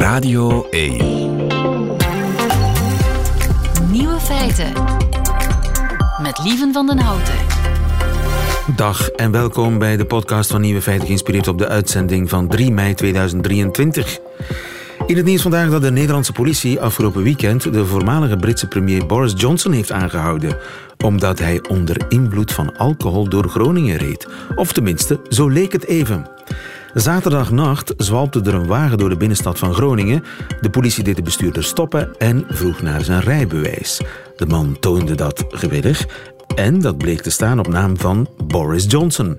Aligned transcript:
Radio 0.00 0.66
1. 0.70 0.96
Nieuwe 3.90 4.18
feiten. 4.20 4.72
Met 6.22 6.40
Lieven 6.44 6.72
van 6.72 6.86
den 6.86 6.98
Houten. 6.98 7.34
Dag 8.76 9.08
en 9.08 9.30
welkom 9.30 9.78
bij 9.78 9.96
de 9.96 10.04
podcast 10.04 10.50
van 10.50 10.60
Nieuwe 10.60 10.82
Feiten, 10.82 11.06
geïnspireerd 11.06 11.48
op 11.48 11.58
de 11.58 11.68
uitzending 11.68 12.28
van 12.28 12.48
3 12.48 12.72
mei 12.72 12.94
2023. 12.94 14.18
In 15.06 15.16
het 15.16 15.24
nieuws 15.24 15.42
vandaag 15.42 15.70
dat 15.70 15.82
de 15.82 15.90
Nederlandse 15.90 16.32
politie 16.32 16.80
afgelopen 16.80 17.22
weekend 17.22 17.72
de 17.72 17.86
voormalige 17.86 18.36
Britse 18.36 18.66
premier 18.66 19.06
Boris 19.06 19.32
Johnson 19.36 19.72
heeft 19.72 19.92
aangehouden, 19.92 20.56
omdat 21.04 21.38
hij 21.38 21.60
onder 21.68 21.96
invloed 22.08 22.52
van 22.52 22.76
alcohol 22.76 23.28
door 23.28 23.48
Groningen 23.48 23.96
reed. 23.96 24.28
Of 24.54 24.72
tenminste, 24.72 25.20
zo 25.28 25.48
leek 25.48 25.72
het 25.72 25.86
even. 25.86 26.26
Zaterdagnacht 26.94 27.94
zwalpte 27.96 28.40
er 28.40 28.54
een 28.54 28.66
wagen 28.66 28.98
door 28.98 29.08
de 29.08 29.16
binnenstad 29.16 29.58
van 29.58 29.74
Groningen. 29.74 30.24
De 30.60 30.70
politie 30.70 31.04
deed 31.04 31.16
de 31.16 31.22
bestuurder 31.22 31.64
stoppen 31.64 32.18
en 32.18 32.44
vroeg 32.48 32.82
naar 32.82 33.04
zijn 33.04 33.20
rijbewijs. 33.20 34.00
De 34.36 34.46
man 34.46 34.76
toonde 34.80 35.14
dat 35.14 35.44
gewillig 35.48 36.06
en 36.54 36.80
dat 36.80 36.98
bleek 36.98 37.20
te 37.20 37.30
staan 37.30 37.58
op 37.58 37.68
naam 37.68 37.98
van 37.98 38.28
Boris 38.44 38.84
Johnson. 38.88 39.36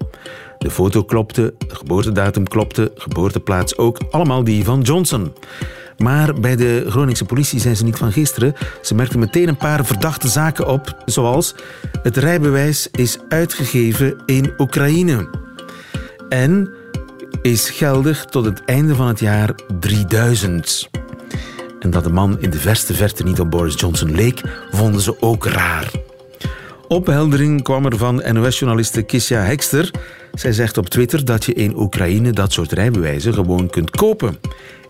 De 0.58 0.70
foto 0.70 1.04
klopte, 1.04 1.54
de 1.58 1.76
geboortedatum 1.76 2.48
klopte, 2.48 2.92
geboorteplaats 2.96 3.78
ook, 3.78 3.98
allemaal 4.12 4.44
die 4.44 4.64
van 4.64 4.82
Johnson. 4.82 5.34
Maar 5.98 6.34
bij 6.34 6.56
de 6.56 6.86
Groningse 6.88 7.26
politie 7.26 7.60
zijn 7.60 7.76
ze 7.76 7.84
niet 7.84 7.98
van 7.98 8.12
gisteren. 8.12 8.54
Ze 8.82 8.96
merkten 8.96 9.20
meteen 9.20 9.48
een 9.48 9.58
paar 9.58 9.86
verdachte 9.86 10.28
zaken 10.28 10.68
op, 10.68 11.04
zoals 11.06 11.56
het 12.04 12.18
rijbewijs 12.18 12.88
is 12.92 13.18
uitgegeven 13.30 14.16
in 14.26 14.54
Oekraïne. 14.58 15.30
En 16.30 16.74
is 17.42 17.70
geldig 17.70 18.26
tot 18.26 18.46
het 18.46 18.66
einde 18.66 18.96
van 18.96 19.08
het 19.08 19.20
jaar 19.20 19.56
3000. 19.80 20.90
En 21.80 21.90
dat 21.90 22.04
de 22.04 22.10
man 22.10 22.40
in 22.40 22.50
de 22.50 22.60
verste 22.60 22.94
verte 22.94 23.24
niet 23.24 23.40
op 23.40 23.52
Boris 23.52 23.80
Johnson 23.80 24.16
leek, 24.16 24.42
vonden 24.72 25.02
ze 25.02 25.22
ook 25.22 25.46
raar. 25.46 25.92
Opheldering 26.88 27.64
kwam 27.64 27.86
er 27.86 27.98
van 27.98 28.24
NOS-journaliste 28.32 29.02
Kisja 29.02 29.42
Hekster. 29.42 29.92
Zij 30.34 30.52
zegt 30.52 30.78
op 30.78 30.90
Twitter 30.90 31.26
dat 31.26 31.46
je 31.46 31.54
in 31.54 31.78
Oekraïne 31.78 32.32
dat 32.32 32.52
soort 32.52 32.72
rijbewijzen 32.72 33.34
gewoon 33.34 33.70
kunt 33.70 33.90
kopen. 33.90 34.40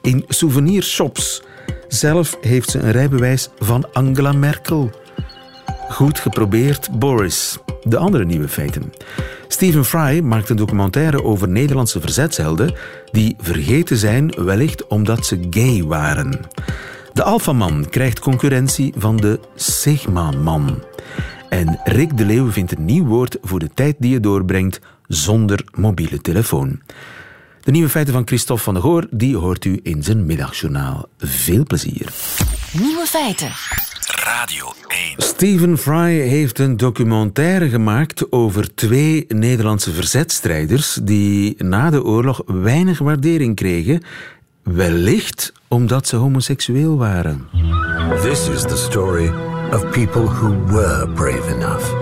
In 0.01 0.25
souvenirshops. 0.27 1.43
Zelf 1.87 2.37
heeft 2.41 2.69
ze 2.69 2.79
een 2.79 2.91
rijbewijs 2.91 3.49
van 3.59 3.85
Angela 3.93 4.31
Merkel. 4.31 4.91
Goed 5.89 6.19
geprobeerd, 6.19 6.99
Boris. 6.99 7.57
De 7.83 7.97
andere 7.97 8.25
nieuwe 8.25 8.47
feiten. 8.47 8.93
Stephen 9.47 9.85
Fry 9.85 10.19
maakt 10.19 10.49
een 10.49 10.55
documentaire 10.55 11.23
over 11.23 11.47
Nederlandse 11.49 12.01
verzetshelden 12.01 12.73
die 13.11 13.35
vergeten 13.39 13.97
zijn, 13.97 14.33
wellicht 14.37 14.87
omdat 14.87 15.25
ze 15.25 15.47
gay 15.49 15.83
waren. 15.83 16.39
De 17.13 17.23
Alpha-man 17.23 17.89
krijgt 17.89 18.19
concurrentie 18.19 18.93
van 18.97 19.17
de 19.17 19.39
Sigma-man. 19.55 20.83
En 21.49 21.79
Rick 21.83 22.17
de 22.17 22.25
Leeuw 22.25 22.51
vindt 22.51 22.71
een 22.71 22.85
nieuw 22.85 23.05
woord 23.05 23.37
voor 23.41 23.59
de 23.59 23.69
tijd 23.73 23.95
die 23.99 24.11
je 24.11 24.19
doorbrengt 24.19 24.79
zonder 25.07 25.65
mobiele 25.75 26.21
telefoon. 26.21 26.81
De 27.61 27.71
nieuwe 27.71 27.89
feiten 27.89 28.13
van 28.13 28.27
Christophe 28.27 28.63
van 28.63 28.73
der 28.73 28.83
Goor 28.83 29.07
die 29.09 29.37
hoort 29.37 29.65
u 29.65 29.79
in 29.83 30.03
zijn 30.03 30.25
middagjournaal. 30.25 31.05
Veel 31.17 31.63
plezier. 31.63 32.07
Nieuwe 32.73 33.05
feiten. 33.05 33.51
Radio 34.07 34.73
1. 34.87 35.13
Stephen 35.17 35.77
Fry 35.77 36.27
heeft 36.27 36.59
een 36.59 36.77
documentaire 36.77 37.69
gemaakt 37.69 38.31
over 38.31 38.75
twee 38.75 39.25
Nederlandse 39.27 39.91
verzetstrijders 39.91 40.99
die 41.01 41.63
na 41.63 41.89
de 41.89 42.03
oorlog 42.03 42.41
weinig 42.45 42.99
waardering 42.99 43.55
kregen, 43.55 44.03
wellicht 44.63 45.53
omdat 45.67 46.07
ze 46.07 46.15
homoseksueel 46.15 46.97
waren. 46.97 47.47
This 48.21 48.47
is 48.47 48.61
the 48.61 48.77
story 48.77 49.31
of 49.71 49.89
people 49.89 50.25
who 50.25 50.65
were 50.65 51.07
brave 51.07 51.55
enough. 51.55 51.93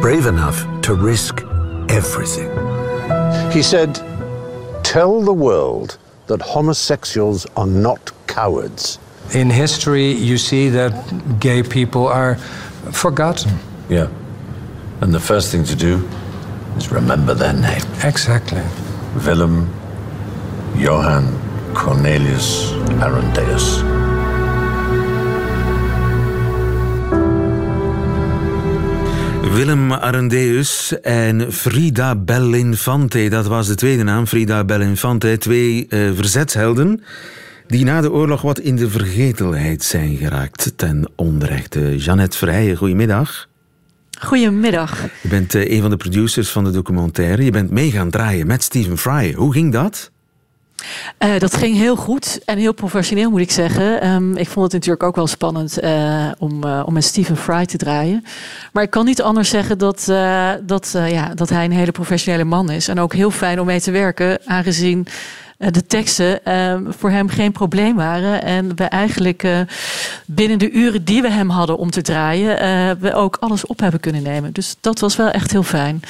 Brave 0.00 0.28
enough 0.28 0.66
to 0.80 0.94
risk 0.94 1.42
everything. 1.86 2.50
He 3.50 3.62
said, 3.62 4.02
Tell 4.82 5.24
the 5.24 5.36
world 5.36 5.98
that 6.24 6.42
homosexuals 6.42 7.46
are 7.52 7.70
not 7.70 8.12
cowards. 8.24 8.98
In 9.32 9.50
history, 9.50 10.12
you 10.12 10.38
see 10.38 10.70
that 10.70 10.92
gay 11.40 11.62
people 11.62 12.08
are 12.08 12.36
forgotten. 12.92 13.58
Yeah. 13.88 14.08
And 15.00 15.12
the 15.12 15.20
first 15.20 15.50
thing 15.50 15.64
to 15.64 15.74
do 15.74 16.08
is 16.76 16.90
remember 16.92 17.34
their 17.34 17.52
name 17.52 17.82
Exactly. 18.02 18.62
Willem 19.24 19.68
Johann 20.76 21.26
Cornelius 21.74 22.72
Arendeus. 23.00 23.82
Willem 29.54 29.92
Arendeus 29.92 31.00
en 31.02 31.52
Frida 31.52 32.16
Bellinfante, 32.16 33.28
dat 33.28 33.46
was 33.46 33.66
de 33.66 33.74
tweede 33.74 34.02
naam, 34.02 34.26
Frida 34.26 34.64
Bellinfante. 34.64 35.38
Twee 35.38 35.86
eh, 35.88 36.10
verzetshelden 36.14 37.02
die 37.74 37.84
na 37.84 38.00
de 38.00 38.12
oorlog 38.12 38.42
wat 38.42 38.58
in 38.58 38.76
de 38.76 38.90
vergetelheid 38.90 39.82
zijn 39.82 40.16
geraakt 40.16 40.72
ten 40.76 41.10
onrechte. 41.16 41.96
Jeannette 41.96 42.38
Vrijen, 42.38 42.76
goedemiddag. 42.76 43.48
Goedemiddag. 44.18 45.02
Je 45.22 45.28
bent 45.28 45.54
eh, 45.54 45.70
een 45.70 45.80
van 45.80 45.90
de 45.90 45.96
producers 45.96 46.50
van 46.50 46.64
de 46.64 46.70
documentaire. 46.70 47.44
Je 47.44 47.50
bent 47.50 47.70
mee 47.70 47.90
gaan 47.90 48.10
draaien 48.10 48.46
met 48.46 48.62
Stephen 48.62 48.98
Fry. 48.98 49.32
Hoe 49.32 49.52
ging 49.52 49.72
dat? 49.72 50.10
Eh, 51.18 51.38
dat 51.38 51.56
ging 51.56 51.76
heel 51.76 51.96
goed 51.96 52.40
en 52.44 52.58
heel 52.58 52.74
professioneel, 52.74 53.30
moet 53.30 53.40
ik 53.40 53.50
zeggen. 53.50 54.00
Ehm, 54.00 54.36
ik 54.36 54.48
vond 54.48 54.64
het 54.64 54.72
natuurlijk 54.72 55.02
ook 55.02 55.16
wel 55.16 55.26
spannend 55.26 55.78
eh, 55.78 56.30
om, 56.38 56.64
om 56.64 56.92
met 56.92 57.04
Stephen 57.04 57.36
Fry 57.36 57.66
te 57.66 57.76
draaien. 57.76 58.24
Maar 58.72 58.82
ik 58.82 58.90
kan 58.90 59.04
niet 59.04 59.22
anders 59.22 59.48
zeggen 59.48 59.78
dat, 59.78 60.04
dat, 60.66 60.90
ja, 60.92 61.34
dat 61.34 61.48
hij 61.48 61.64
een 61.64 61.72
hele 61.72 61.92
professionele 61.92 62.44
man 62.44 62.70
is. 62.70 62.88
En 62.88 62.98
ook 62.98 63.14
heel 63.14 63.30
fijn 63.30 63.60
om 63.60 63.66
mee 63.66 63.80
te 63.80 63.90
werken, 63.90 64.38
aangezien 64.44 65.06
de 65.70 65.86
teksten 65.86 66.44
ehm, 66.44 66.82
voor 66.88 67.10
hem 67.10 67.28
geen 67.28 67.52
probleem 67.52 67.96
waren. 67.96 68.42
En 68.42 68.76
we 68.76 68.84
eigenlijk 68.84 69.46
binnen 70.26 70.58
de 70.58 70.70
uren 70.70 71.04
die 71.04 71.22
we 71.22 71.30
hem 71.30 71.50
hadden 71.50 71.78
om 71.78 71.90
te 71.90 72.02
draaien, 72.02 73.00
we 73.00 73.14
ook 73.14 73.36
alles 73.40 73.66
op 73.66 73.80
hebben 73.80 74.00
kunnen 74.00 74.22
nemen. 74.22 74.52
Dus 74.52 74.76
dat 74.80 75.00
was 75.00 75.16
wel 75.16 75.30
echt 75.30 75.50
heel 75.50 75.62
fijn. 75.62 76.02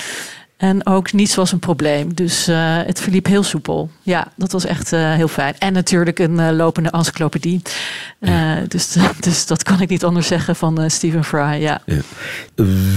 En 0.56 0.86
ook 0.86 1.12
niets 1.12 1.34
was 1.34 1.52
een 1.52 1.58
probleem. 1.58 2.14
Dus 2.14 2.48
uh, 2.48 2.76
het 2.86 3.00
verliep 3.00 3.26
heel 3.26 3.42
soepel. 3.42 3.90
Ja, 4.02 4.32
dat 4.36 4.52
was 4.52 4.64
echt 4.64 4.92
uh, 4.92 5.14
heel 5.14 5.28
fijn. 5.28 5.54
En 5.58 5.72
natuurlijk 5.72 6.18
een 6.18 6.38
uh, 6.38 6.50
lopende 6.50 6.90
encyclopedie. 6.90 7.62
dus, 8.68 8.96
dus 9.20 9.46
dat 9.46 9.62
kan 9.62 9.80
ik 9.80 9.88
niet 9.88 10.04
anders 10.04 10.26
zeggen 10.26 10.56
van 10.56 10.90
Stephen 10.90 11.24
Fry. 11.24 11.60
Ja. 11.60 11.82
ja. 11.84 12.00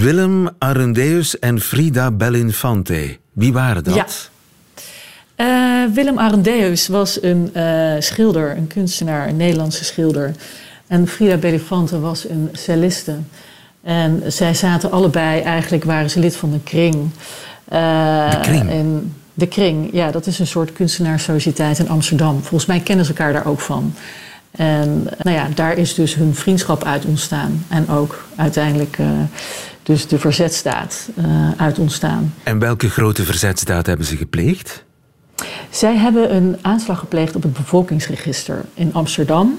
Willem 0.00 0.48
Arendeus 0.58 1.38
en 1.38 1.60
Frida 1.60 2.10
Bellinfante. 2.10 3.18
Wie 3.32 3.52
waren 3.52 3.84
dat? 3.84 3.94
Ja. 3.94 4.06
Willem 5.94 6.18
Arendeus 6.18 6.86
was 6.86 7.22
een 7.22 7.52
schilder, 7.98 8.56
een 8.56 8.66
kunstenaar, 8.66 9.28
een 9.28 9.36
Nederlandse 9.36 9.84
schilder. 9.84 10.34
En 10.86 11.08
Frida 11.08 11.36
Bellinfante 11.36 12.00
was 12.00 12.28
een 12.28 12.48
celliste. 12.52 13.16
En 13.82 14.22
zij 14.26 14.54
zaten 14.54 14.90
allebei, 14.90 15.40
eigenlijk 15.40 15.84
waren 15.84 16.10
ze 16.10 16.20
lid 16.20 16.36
van 16.36 16.52
een 16.52 16.62
kring. 16.62 16.94
Uh, 17.72 18.30
de 18.30 18.40
kring? 18.40 18.70
En 18.70 19.14
de 19.34 19.46
kring, 19.46 19.88
ja, 19.92 20.10
dat 20.10 20.26
is 20.26 20.38
een 20.38 20.46
soort 20.46 20.72
kunstenaarssociëteit 20.72 21.78
in 21.78 21.88
Amsterdam. 21.88 22.40
Volgens 22.40 22.66
mij 22.66 22.80
kennen 22.80 23.04
ze 23.04 23.10
elkaar 23.10 23.32
daar 23.32 23.46
ook 23.46 23.60
van. 23.60 23.94
En 24.50 25.08
nou 25.22 25.36
ja, 25.36 25.48
daar 25.54 25.78
is 25.78 25.94
dus 25.94 26.14
hun 26.14 26.34
vriendschap 26.34 26.84
uit 26.84 27.04
ontstaan. 27.04 27.64
En 27.68 27.88
ook 27.88 28.28
uiteindelijk 28.36 28.98
uh, 28.98 29.06
dus 29.82 30.06
de 30.06 30.18
verzetstaat 30.18 31.08
uh, 31.18 31.50
uit 31.56 31.78
ontstaan. 31.78 32.34
En 32.42 32.58
welke 32.58 32.90
grote 32.90 33.24
verzetstaat 33.24 33.86
hebben 33.86 34.06
ze 34.06 34.16
gepleegd? 34.16 34.84
Zij 35.70 35.96
hebben 35.96 36.34
een 36.34 36.58
aanslag 36.62 36.98
gepleegd 36.98 37.36
op 37.36 37.42
het 37.42 37.52
bevolkingsregister 37.52 38.64
in 38.74 38.94
Amsterdam. 38.94 39.58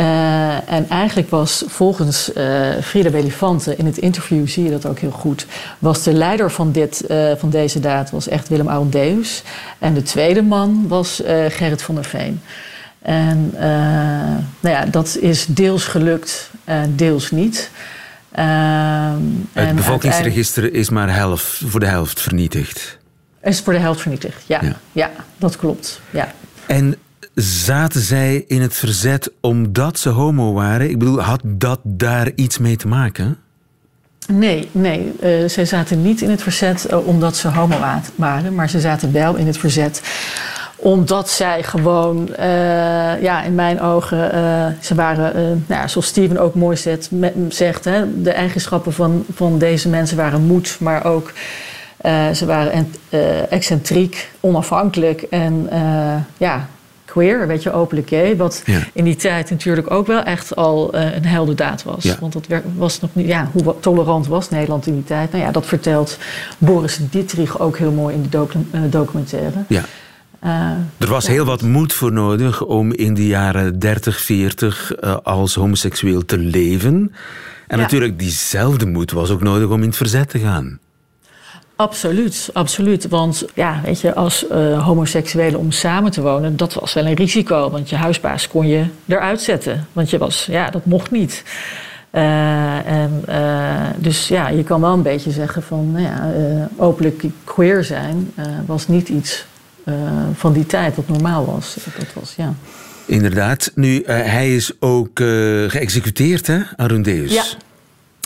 Uh, 0.00 0.72
en 0.72 0.88
eigenlijk 0.88 1.30
was 1.30 1.64
volgens 1.66 2.30
uh, 2.36 2.68
Frida 2.82 3.10
Belifante, 3.10 3.76
in 3.76 3.86
het 3.86 3.98
interview 3.98 4.48
zie 4.48 4.64
je 4.64 4.70
dat 4.70 4.86
ook 4.86 4.98
heel 4.98 5.10
goed, 5.10 5.46
was 5.78 6.02
de 6.02 6.12
leider 6.12 6.50
van, 6.50 6.72
dit, 6.72 7.04
uh, 7.10 7.32
van 7.36 7.50
deze 7.50 7.80
daad 7.80 8.10
was 8.10 8.28
echt 8.28 8.48
Willem 8.48 8.68
Arondeus. 8.68 9.42
En 9.78 9.94
de 9.94 10.02
tweede 10.02 10.42
man 10.42 10.88
was 10.88 11.22
Gerrit 11.48 11.82
van 11.82 11.94
der 11.94 12.04
Veen. 12.04 12.40
En 12.98 13.54
nou 14.60 14.76
ja, 14.76 14.84
dat 14.84 15.16
is 15.20 15.46
deels 15.46 15.84
gelukt, 15.84 16.50
deels 16.88 17.30
niet. 17.30 17.70
het 19.52 19.74
bevolkingsregister 19.74 20.74
is 20.74 20.90
maar 20.90 21.14
helft, 21.14 21.62
voor 21.66 21.80
de 21.80 21.86
helft 21.86 22.20
vernietigd. 22.20 22.99
Is 23.42 23.60
voor 23.60 23.72
de 23.72 23.78
helft 23.78 24.00
vernietigd, 24.00 24.42
ja. 24.46 24.58
Ja, 24.62 24.76
ja 24.92 25.10
dat 25.36 25.56
klopt. 25.56 26.00
Ja. 26.10 26.32
En 26.66 26.96
zaten 27.34 28.00
zij 28.00 28.44
in 28.46 28.60
het 28.62 28.74
verzet 28.74 29.30
omdat 29.40 29.98
ze 29.98 30.08
homo 30.08 30.52
waren? 30.52 30.90
Ik 30.90 30.98
bedoel, 30.98 31.20
had 31.20 31.40
dat 31.44 31.80
daar 31.82 32.30
iets 32.34 32.58
mee 32.58 32.76
te 32.76 32.88
maken? 32.88 33.38
Nee, 34.28 34.68
nee. 34.72 35.12
Uh, 35.22 35.48
zij 35.48 35.64
zaten 35.64 36.02
niet 36.02 36.20
in 36.20 36.30
het 36.30 36.42
verzet 36.42 36.86
uh, 36.90 37.06
omdat 37.06 37.36
ze 37.36 37.48
homo 37.48 37.76
waren, 38.14 38.54
maar 38.54 38.68
ze 38.70 38.80
zaten 38.80 39.12
wel 39.12 39.34
in 39.36 39.46
het 39.46 39.58
verzet 39.58 40.02
omdat 40.82 41.30
zij 41.30 41.62
gewoon, 41.62 42.34
eh, 42.34 42.46
ja, 43.22 43.42
in 43.42 43.54
mijn 43.54 43.80
ogen, 43.80 44.32
eh, 44.32 44.66
ze 44.80 44.94
waren, 44.94 45.34
eh, 45.34 45.40
nou 45.42 45.80
ja, 45.80 45.88
zoals 45.88 46.06
Steven 46.06 46.38
ook 46.38 46.54
mooi 46.54 46.76
zet, 46.76 47.10
me- 47.10 47.46
zegt, 47.48 47.84
hè, 47.84 48.22
de 48.22 48.30
eigenschappen 48.32 48.92
van, 48.92 49.24
van 49.34 49.58
deze 49.58 49.88
mensen 49.88 50.16
waren 50.16 50.42
moed, 50.42 50.76
maar 50.80 51.04
ook 51.04 51.32
eh, 52.00 52.30
ze 52.30 52.46
waren 52.46 52.72
en- 52.72 52.94
eh, 53.08 53.52
excentriek, 53.52 54.30
onafhankelijk 54.40 55.22
en 55.22 55.66
eh, 55.70 56.14
ja, 56.36 56.68
queer, 57.04 57.46
weet 57.46 57.62
je, 57.62 57.72
openlijk 57.72 58.08
gay. 58.08 58.36
Wat 58.36 58.62
Ja. 58.64 58.78
in 58.92 59.04
die 59.04 59.16
tijd 59.16 59.50
natuurlijk 59.50 59.90
ook 59.90 60.06
wel 60.06 60.22
echt 60.22 60.56
al 60.56 60.94
een 60.94 61.24
heldendaad 61.26 61.82
was. 61.82 62.02
Ja. 62.04 62.16
Want 62.20 62.32
dat 62.32 62.46
was 62.76 63.00
nog 63.00 63.10
niet, 63.12 63.26
ja, 63.26 63.48
hoe 63.52 63.74
tolerant 63.80 64.26
was 64.26 64.48
Nederland 64.50 64.86
in 64.86 64.94
die 64.94 65.04
tijd? 65.04 65.32
Nou 65.32 65.44
ja, 65.44 65.50
dat 65.50 65.66
vertelt 65.66 66.18
Boris 66.58 66.98
Dietrich 67.10 67.58
ook 67.60 67.78
heel 67.78 67.92
mooi 67.92 68.14
in 68.14 68.22
de 68.22 68.28
docu- 68.28 68.88
documentaire. 68.90 69.64
Ja. 69.68 69.82
Er 70.98 71.08
was 71.08 71.26
heel 71.26 71.44
wat 71.44 71.62
moed 71.62 71.92
voor 71.92 72.12
nodig 72.12 72.62
om 72.64 72.92
in 72.92 73.14
de 73.14 73.26
jaren 73.26 73.78
30, 73.78 74.20
40 74.20 74.94
eh, 74.94 75.16
als 75.22 75.54
homoseksueel 75.54 76.24
te 76.24 76.38
leven. 76.38 77.12
En 77.66 77.76
Ja. 77.76 77.82
natuurlijk, 77.82 78.18
diezelfde 78.18 78.86
moed 78.86 79.10
was 79.12 79.30
ook 79.30 79.42
nodig 79.42 79.68
om 79.68 79.80
in 79.82 79.88
het 79.88 79.96
verzet 79.96 80.28
te 80.30 80.38
gaan. 80.38 80.78
Absoluut, 81.80 82.50
absoluut. 82.52 83.08
Want 83.08 83.44
ja, 83.54 83.80
weet 83.84 84.00
je, 84.00 84.14
als 84.14 84.48
eh 84.48 84.86
homoseksuelen 84.86 85.60
om 85.60 85.70
samen 85.70 86.10
te 86.10 86.20
wonen, 86.20 86.56
dat 86.56 86.74
was 86.74 86.92
wel 86.92 87.06
een 87.06 87.14
risico. 87.14 87.70
Want 87.70 87.90
je 87.90 87.96
huisbaas 87.96 88.48
kon 88.48 88.66
je 88.66 88.84
eruit 89.06 89.40
zetten. 89.40 89.86
Want 89.92 90.10
je 90.10 90.18
was, 90.18 90.46
ja, 90.50 90.70
dat 90.70 90.84
mocht 90.84 91.10
niet. 91.10 91.42
Eh, 92.10 92.86
en, 92.86 93.22
eh, 93.26 93.86
dus 93.96 94.28
ja, 94.28 94.48
je 94.48 94.64
kan 94.64 94.80
wel 94.80 94.92
een 94.92 95.02
beetje 95.02 95.30
zeggen 95.30 95.62
van, 95.62 95.92
nou 95.92 96.04
ja, 96.04 96.32
openlijk 96.76 97.24
queer 97.44 97.84
zijn 97.84 98.32
was 98.66 98.88
niet 98.88 99.08
iets 99.08 99.46
van 100.34 100.52
die 100.52 100.66
tijd 100.66 100.96
wat 100.96 101.08
normaal 101.08 101.46
was. 101.46 101.76
Dat 101.98 102.12
was, 102.12 102.34
ja. 102.36 102.54
Inderdaad. 103.06 103.72
Nu, 103.74 104.02
hij 104.06 104.54
is 104.54 104.72
ook 104.80 105.20
geëxecuteerd, 105.66 106.46
hè, 106.46 106.58
Arundeus? 106.76 107.32
Ja, 107.32 107.44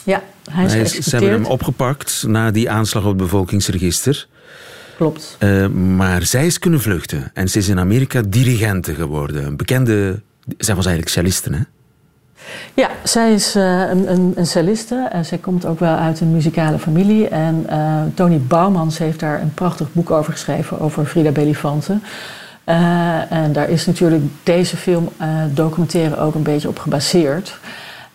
ja 0.04 0.22
hij 0.50 0.64
is 0.64 0.72
Hij 0.72 0.80
is- 0.80 0.92
ze 0.98 1.10
hebben 1.10 1.30
hem 1.30 1.44
opgepakt 1.44 2.24
na 2.26 2.50
die 2.50 2.70
aanslag 2.70 3.02
op 3.02 3.08
het 3.08 3.16
bevolkingsregister. 3.18 4.26
Klopt. 4.96 5.36
Eh, 5.38 5.66
maar 5.68 6.22
zij 6.26 6.46
is 6.46 6.58
kunnen 6.58 6.80
vluchten. 6.80 7.30
En 7.34 7.48
ze 7.48 7.58
is 7.58 7.68
in 7.68 7.78
Amerika 7.78 8.22
dirigente 8.28 8.94
geworden. 8.94 9.44
Een 9.46 9.56
bekende... 9.56 10.20
Zij 10.58 10.74
was 10.74 10.86
eigenlijk 10.86 11.14
celliste, 11.14 11.52
hè? 11.52 11.60
Ja, 12.74 12.90
zij 13.02 13.32
is 13.32 13.54
eh, 13.54 13.62
een, 13.80 14.10
een, 14.12 14.32
een 14.36 14.46
celliste. 14.46 15.08
En 15.12 15.24
zij 15.24 15.38
komt 15.38 15.66
ook 15.66 15.78
wel 15.80 15.94
uit 15.96 16.20
een 16.20 16.32
muzikale 16.32 16.78
familie. 16.78 17.28
En 17.28 17.64
eh, 17.68 18.02
Tony 18.14 18.38
Bouwmans 18.38 18.98
heeft 18.98 19.20
daar 19.20 19.40
een 19.42 19.54
prachtig 19.54 19.92
boek 19.92 20.10
over 20.10 20.32
geschreven, 20.32 20.80
over 20.80 21.04
Frida 21.06 21.30
Belifante. 21.30 21.98
Eh, 22.64 23.32
en 23.32 23.52
daar 23.52 23.70
is 23.70 23.86
natuurlijk 23.86 24.22
deze 24.42 24.76
film, 24.76 25.08
eh, 25.16 25.28
documentaire, 25.50 26.18
ook 26.18 26.34
een 26.34 26.42
beetje 26.42 26.68
op 26.68 26.78
gebaseerd. 26.78 27.58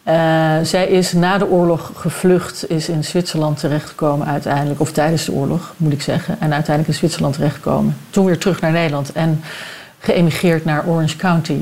Eh, 0.04 0.58
zij 0.64 0.88
is 0.88 1.14
na 1.14 1.38
de 1.38 1.48
oorlog 1.48 1.92
gevlucht, 1.96 2.70
is 2.70 2.90
in 2.90 3.04
Zwitserland 3.04 3.60
terechtgekomen 3.60 4.28
uiteindelijk, 4.28 4.80
of 4.80 4.92
tijdens 4.92 5.26
de 5.26 5.32
oorlog 5.32 5.74
moet 5.78 5.94
ik 5.94 6.02
zeggen, 6.02 6.34
en 6.40 6.54
uiteindelijk 6.54 6.88
in 6.88 6.94
Zwitserland 6.94 7.34
terechtgekomen. 7.34 7.98
Toen 8.10 8.26
weer 8.26 8.38
terug 8.38 8.62
naar 8.62 8.72
Nederland 8.72 9.12
en 9.12 9.42
geëmigreerd 10.00 10.66
naar 10.66 10.88
Orange 10.88 11.16
County. 11.16 11.58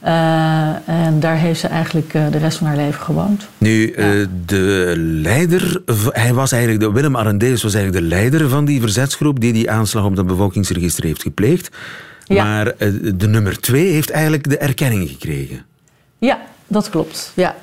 Eh, 0.00 0.88
en 0.88 1.20
daar 1.20 1.36
heeft 1.36 1.60
ze 1.60 1.66
eigenlijk 1.66 2.14
eh, 2.14 2.22
de 2.30 2.38
rest 2.38 2.58
van 2.58 2.66
haar 2.66 2.76
leven 2.76 3.00
gewoond. 3.00 3.48
Nu, 3.58 3.94
de 4.46 4.94
leider, 4.96 5.82
hij 6.10 6.34
was 6.34 6.52
eigenlijk, 6.52 6.82
de, 6.82 6.92
Willem 6.92 7.16
Arendeus 7.16 7.62
was 7.62 7.74
eigenlijk 7.74 8.04
de 8.04 8.10
leider 8.14 8.48
van 8.48 8.64
die 8.64 8.80
verzetsgroep 8.80 9.40
die 9.40 9.52
die 9.52 9.70
aanslag 9.70 10.04
op 10.04 10.16
het 10.16 10.26
bevolkingsregister 10.26 11.04
heeft 11.04 11.22
gepleegd. 11.22 11.76
Ja. 12.24 12.44
Maar 12.44 12.74
de 13.14 13.28
nummer 13.28 13.60
twee 13.60 13.92
heeft 13.92 14.10
eigenlijk 14.10 14.48
de 14.48 14.58
erkenning 14.58 15.08
gekregen. 15.08 15.64
Ja, 16.18 16.40
dat 16.66 16.90
klopt. 16.90 17.32
Ja. 17.34 17.56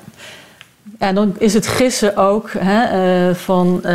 En 0.98 1.14
dan 1.14 1.34
is 1.38 1.54
het 1.54 1.66
gissen 1.66 2.16
ook 2.16 2.50
hè, 2.58 2.82
eh, 2.82 3.34
van 3.34 3.84
eh, 3.84 3.94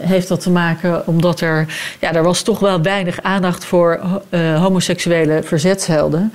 heeft 0.00 0.28
dat 0.28 0.40
te 0.40 0.50
maken 0.50 1.06
omdat 1.06 1.40
er 1.40 1.66
ja, 2.00 2.14
er 2.14 2.22
was 2.22 2.42
toch 2.42 2.58
wel 2.58 2.82
weinig 2.82 3.22
aandacht 3.22 3.64
voor 3.64 4.00
eh, 4.28 4.62
homoseksuele 4.62 5.40
verzetshelden. 5.44 6.32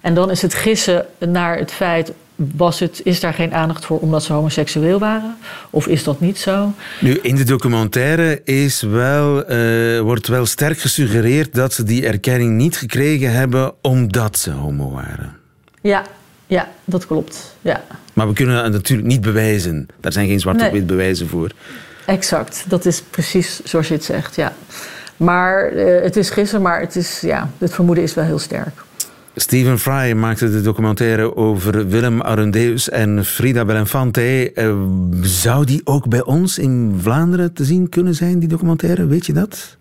En 0.00 0.14
dan 0.14 0.30
is 0.30 0.42
het 0.42 0.54
gissen 0.54 1.06
naar 1.18 1.58
het 1.58 1.72
feit 1.72 2.12
was 2.34 2.80
het, 2.80 3.00
is 3.04 3.20
daar 3.20 3.34
geen 3.34 3.54
aandacht 3.54 3.84
voor 3.84 3.98
omdat 3.98 4.22
ze 4.22 4.32
homoseksueel 4.32 4.98
waren? 4.98 5.36
Of 5.70 5.86
is 5.86 6.04
dat 6.04 6.20
niet 6.20 6.38
zo? 6.38 6.72
Nu, 7.00 7.18
in 7.22 7.36
de 7.36 7.44
documentaire 7.44 8.40
is 8.44 8.80
wel, 8.80 9.44
wordt 10.02 10.26
wel 10.26 10.46
sterk 10.46 10.78
gesuggereerd 10.78 11.54
dat 11.54 11.72
ze 11.72 11.82
die 11.82 12.06
erkenning 12.06 12.56
niet 12.56 12.76
gekregen 12.76 13.32
hebben 13.32 13.72
omdat 13.82 14.38
ze 14.38 14.50
homo 14.50 14.90
waren. 14.90 15.36
Ja, 15.80 16.02
ja 16.46 16.68
dat 16.84 17.06
klopt. 17.06 17.54
Ja. 17.60 17.82
Maar 18.12 18.28
we 18.28 18.32
kunnen 18.34 18.62
het 18.64 18.72
natuurlijk 18.72 19.08
niet 19.08 19.20
bewijzen. 19.20 19.86
Daar 20.00 20.12
zijn 20.12 20.26
geen 20.28 20.40
zwarte 20.40 20.62
Nee. 20.62 20.72
wit 20.72 20.86
bewijzen 20.86 21.28
voor. 21.28 21.50
Exact, 22.06 22.64
dat 22.68 22.86
is 22.86 23.02
precies 23.02 23.60
zoals 23.64 23.88
je 23.88 23.94
het 23.94 24.04
zegt, 24.04 24.34
ja. 24.36 24.52
Maar 25.16 25.66
eh, 25.66 26.02
het 26.02 26.16
is 26.16 26.30
gissen, 26.30 26.62
maar 26.62 26.80
het, 26.80 26.96
is, 26.96 27.20
ja, 27.20 27.50
het 27.58 27.74
vermoeden 27.74 28.04
is 28.04 28.14
wel 28.14 28.24
heel 28.24 28.38
sterk. 28.38 28.84
Stephen 29.36 29.78
Fry 29.78 30.12
maakte 30.12 30.50
de 30.50 30.60
documentaire 30.60 31.36
over 31.36 31.88
Willem 31.88 32.22
Arendeus 32.22 32.88
en 32.88 33.24
Frida 33.24 33.64
Belenfante. 33.64 34.52
Eh, 34.52 34.74
zou 35.22 35.64
die 35.64 35.80
ook 35.84 36.08
bij 36.08 36.22
ons 36.24 36.58
in 36.58 36.98
Vlaanderen 37.02 37.52
te 37.52 37.64
zien 37.64 37.88
kunnen 37.88 38.14
zijn, 38.14 38.38
die 38.38 38.48
documentaire? 38.48 39.06
Weet 39.06 39.26
je 39.26 39.32
dat? 39.32 39.76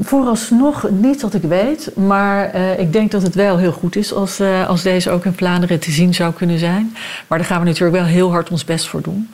Vooralsnog 0.00 0.90
niet 0.90 1.20
dat 1.20 1.34
ik 1.34 1.42
weet, 1.42 1.96
maar 1.96 2.50
eh, 2.50 2.78
ik 2.78 2.92
denk 2.92 3.10
dat 3.10 3.22
het 3.22 3.34
wel 3.34 3.58
heel 3.58 3.72
goed 3.72 3.96
is 3.96 4.12
als, 4.12 4.40
eh, 4.40 4.68
als 4.68 4.82
deze 4.82 5.10
ook 5.10 5.24
in 5.24 5.32
Vlaanderen 5.32 5.80
te 5.80 5.90
zien 5.90 6.14
zou 6.14 6.32
kunnen 6.32 6.58
zijn. 6.58 6.96
Maar 7.26 7.38
daar 7.38 7.46
gaan 7.46 7.60
we 7.60 7.66
natuurlijk 7.66 7.96
wel 7.96 8.06
heel 8.06 8.30
hard 8.30 8.50
ons 8.50 8.64
best 8.64 8.86
voor 8.86 9.02
doen. 9.02 9.30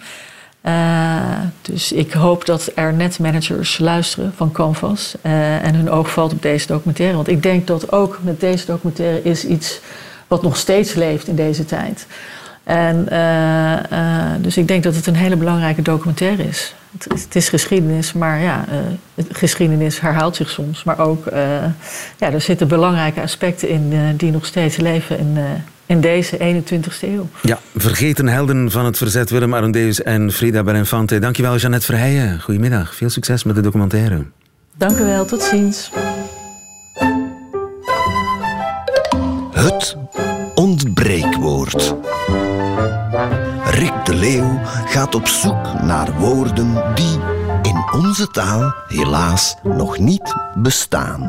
Eh, 0.61 1.17
dus 1.63 1.93
ik 1.93 2.13
hoop 2.13 2.47
dat 2.47 2.71
er 2.75 2.93
netmanagers 2.93 3.79
luisteren 3.79 4.33
van 4.37 4.53
Canvas 4.53 5.15
en 5.23 5.75
hun 5.75 5.91
oog 5.91 6.11
valt 6.11 6.33
op 6.33 6.43
deze 6.43 6.67
documentaire. 6.67 7.17
Want 7.17 7.29
ik 7.29 7.43
denk 7.43 7.67
dat 7.67 7.93
ook 7.93 8.19
met 8.23 8.41
deze 8.41 8.67
documentaire 8.67 9.23
is 9.23 9.45
iets 9.45 9.81
wat 10.27 10.43
nog 10.43 10.57
steeds 10.57 10.95
leeft 10.95 11.27
in 11.27 11.37
deze 11.37 11.65
tijd. 11.65 12.07
En, 12.65 13.09
dus 14.43 14.57
ik 14.57 14.69
denk 14.69 14.83
dat 14.83 14.95
het 14.95 15.07
een 15.07 15.17
hele 15.17 15.37
belangrijke 15.37 15.83
documentaire 15.83 16.49
is. 16.49 16.75
Het, 16.93 17.13
is- 17.15 17.23
het 17.23 17.37
is 17.37 17.49
geschiedenis, 17.49 18.13
maar 18.13 18.41
ja, 18.41 18.65
eh, 18.69 19.25
geschiedenis 19.33 20.01
herhaalt 20.01 20.37
zich 20.37 20.51
soms. 20.51 20.85
Maar 20.85 20.99
ook, 20.99 21.27
eh, 21.27 21.41
ja, 22.19 22.33
er 22.33 22.41
zitten 22.41 22.69
belangrijke 22.69 23.21
aspecten 23.21 23.69
in 23.69 23.89
eh, 23.93 23.99
die 24.17 24.31
nog 24.31 24.47
steeds 24.47 24.77
leven 24.77 25.19
in, 25.19 25.33
eh, 25.37 25.43
in 25.87 26.01
deze 26.01 26.37
21ste 26.39 27.07
eeuw. 27.09 27.29
Ja, 27.43 27.59
vergeten 27.77 28.27
helden 28.29 28.71
van 28.71 28.85
het 28.85 28.97
verzet 28.99 29.31
Willem 29.31 29.55
Arendeus 29.55 30.03
en 30.03 30.33
Frida 30.33 30.63
Belenfante. 30.63 31.19
Dankjewel, 31.19 31.57
Jeannette 31.57 31.87
Verheijen. 31.87 32.41
Goedemiddag. 32.41 32.95
Veel 32.95 33.11
succes 33.11 33.45
met 33.45 33.55
de 33.55 33.61
documentaire. 33.61 34.25
Dank 34.77 34.99
u 34.99 35.05
wel, 35.05 35.25
tot 35.25 35.43
ziens. 35.43 35.91
Het 39.53 39.97
ontbreekwoord. 40.55 41.95
De 44.13 44.19
Leeuw 44.19 44.61
gaat 44.65 45.15
op 45.15 45.27
zoek 45.27 45.83
naar 45.83 46.13
woorden 46.19 46.95
die 46.95 47.19
in 47.63 47.85
onze 47.93 48.27
taal 48.27 48.75
helaas 48.89 49.57
nog 49.63 49.99
niet 49.99 50.35
bestaan. 50.55 51.21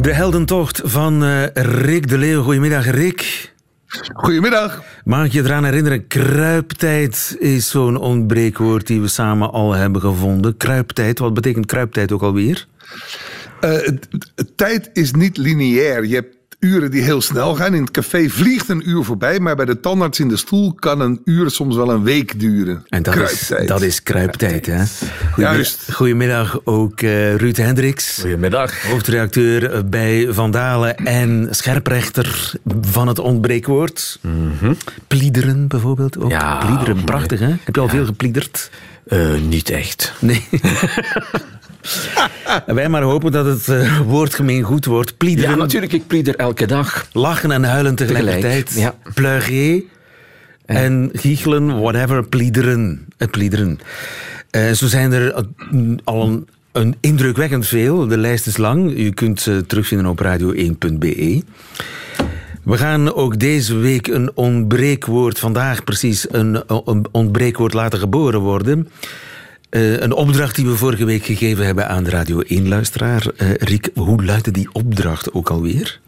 De 0.00 0.12
heldentocht 0.12 0.80
van 0.84 1.24
eh, 1.24 1.44
Rick 1.54 2.08
de 2.08 2.18
Leeuw. 2.18 2.42
Goedemiddag, 2.42 2.90
Rick. 2.90 3.52
Goedemiddag. 4.12 4.82
Mag 5.04 5.24
ik 5.24 5.32
je 5.32 5.42
eraan 5.42 5.64
herinneren, 5.64 6.06
kruiptijd 6.06 7.36
is 7.38 7.70
zo'n 7.70 7.96
ontbreekwoord 7.96 8.86
die 8.86 9.00
we 9.00 9.08
samen 9.08 9.50
al 9.50 9.72
hebben 9.72 10.00
gevonden. 10.00 10.56
Kruiptijd, 10.56 11.18
wat 11.18 11.34
betekent 11.34 11.66
kruiptijd 11.66 12.12
ook 12.12 12.22
alweer? 12.22 12.66
Eh, 13.60 13.88
tijd 14.56 14.90
is 14.92 15.12
niet 15.12 15.36
lineair. 15.36 16.04
Je 16.06 16.14
hebt 16.14 16.39
uren 16.60 16.90
die 16.90 17.02
heel 17.02 17.20
snel 17.20 17.54
gaan. 17.54 17.74
In 17.74 17.80
het 17.82 17.90
café 17.90 18.28
vliegt 18.28 18.68
een 18.68 18.88
uur 18.88 19.04
voorbij, 19.04 19.40
maar 19.40 19.56
bij 19.56 19.64
de 19.64 19.80
tandarts 19.80 20.20
in 20.20 20.28
de 20.28 20.36
stoel 20.36 20.72
kan 20.74 21.00
een 21.00 21.20
uur 21.24 21.50
soms 21.50 21.76
wel 21.76 21.90
een 21.90 22.02
week 22.02 22.40
duren. 22.40 22.84
En 22.88 23.02
dat 23.02 23.14
is, 23.14 23.20
Kruiptijd. 23.20 23.68
dat 23.68 23.82
is 23.82 24.02
kruiptijd, 24.02 24.66
hè? 24.66 24.84
Goedemiddag, 24.84 25.36
Juist. 25.36 25.92
goedemiddag 25.92 26.60
ook 26.64 27.00
eh, 27.00 27.34
Ruud 27.36 27.56
Hendricks. 27.56 28.18
Goedemiddag. 28.20 28.82
Hoofdredacteur 28.82 29.88
bij 29.88 30.26
Vandalen 30.30 30.96
en 30.96 31.46
scherprechter 31.50 32.52
van 32.80 33.08
het 33.08 33.18
ontbreekwoord. 33.18 34.20
Pliederen 35.08 35.68
bijvoorbeeld 35.68 36.18
ook. 36.18 36.30
Ja, 36.30 36.64
Pliederen, 36.66 37.04
prachtig 37.04 37.40
hè? 37.40 37.54
Heb 37.64 37.74
je 37.74 37.80
al 37.80 37.88
veel 37.88 38.04
gepliederd? 38.04 38.70
Eh, 39.06 39.18
niet 39.48 39.70
echt. 39.70 40.12
Nee. 40.18 40.44
Wij 42.66 42.88
maar 42.88 43.02
hopen 43.02 43.32
dat 43.32 43.46
het 43.46 43.68
eh, 43.68 44.00
woordgemeen 44.00 44.62
goed 44.62 44.84
wordt. 44.84 45.16
Pliederen, 45.16 45.50
Ja, 45.50 45.56
natuurlijk. 45.56 45.92
Ik 45.92 46.06
plieder 46.06 46.36
elke 46.36 46.66
dag. 46.66 47.08
lachen 47.12 47.50
en 47.50 47.64
huilen 47.64 47.94
tegelijkertijd. 47.94 48.66
Tegelijk, 48.66 49.84
en 50.66 51.10
giechelen, 51.12 51.80
whatever, 51.80 52.24
pliederen. 52.24 53.06
Het 53.16 53.30
pliederen. 53.30 53.80
Eh, 54.50 54.70
zo 54.70 54.86
zijn 54.86 55.12
er 55.12 55.32
eh, 55.34 55.42
al 56.04 56.22
een 56.22 56.48
Een 56.72 56.96
indrukwekkend 57.00 57.66
veel. 57.66 58.06
De 58.06 58.18
lijst 58.18 58.46
is 58.46 58.56
lang. 58.56 58.96
U 58.96 59.10
kunt 59.10 59.40
ze 59.40 59.64
terugvinden 59.66 60.06
op 60.06 60.22
radio1.be. 60.22 61.42
We 62.62 62.76
gaan 62.76 63.14
ook 63.14 63.38
deze 63.38 63.76
week 63.76 64.06
een 64.06 64.30
ontbreekwoord, 64.34 65.38
vandaag 65.38 65.84
precies 65.84 66.32
een, 66.32 66.62
een 66.84 67.06
ontbreekwoord 67.10 67.72
laten 67.72 67.98
geboren 67.98 68.40
worden. 68.40 68.88
Uh, 69.70 70.00
een 70.00 70.12
opdracht 70.12 70.56
die 70.56 70.66
we 70.66 70.76
vorige 70.76 71.04
week 71.04 71.24
gegeven 71.24 71.64
hebben 71.66 71.88
aan 71.88 72.04
de 72.04 72.10
Radio 72.10 72.42
1-luisteraar. 72.42 73.26
Uh, 73.36 73.54
Riek, 73.54 73.90
hoe 73.94 74.24
luidde 74.24 74.50
die 74.50 74.68
opdracht 74.72 75.32
ook 75.32 75.50
alweer? 75.50 76.00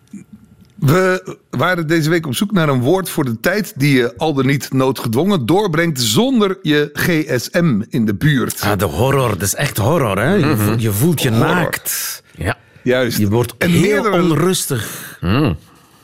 We 0.79 1.37
waren 1.51 1.87
deze 1.87 2.11
week 2.11 2.27
op 2.27 2.35
zoek 2.35 2.53
naar 2.53 2.69
een 2.69 2.81
woord 2.81 3.09
voor 3.09 3.25
de 3.25 3.41
tijd 3.41 3.73
die 3.77 3.97
je 3.97 4.17
al 4.17 4.35
dan 4.35 4.47
niet 4.47 4.73
noodgedwongen 4.73 5.47
doorbrengt 5.47 6.01
zonder 6.01 6.59
je 6.63 6.91
gsm 6.93 7.81
in 7.89 8.05
de 8.07 8.15
buurt. 8.15 8.61
Ah, 8.61 8.79
de 8.79 8.85
horror, 8.85 9.29
dat 9.29 9.43
is 9.43 9.55
echt 9.55 9.77
horror, 9.79 10.19
hè? 10.19 10.35
Je, 10.35 10.57
voelt, 10.57 10.83
je 10.83 10.93
voelt 10.93 11.23
je 11.23 11.31
naakt. 11.31 12.23
Ja. 12.37 12.57
Juist. 12.83 13.19
Je 13.19 13.29
wordt 13.29 13.55
En 13.59 13.71
heel 13.71 13.81
meerdere- 14.03 14.23
onrustig. 14.23 15.19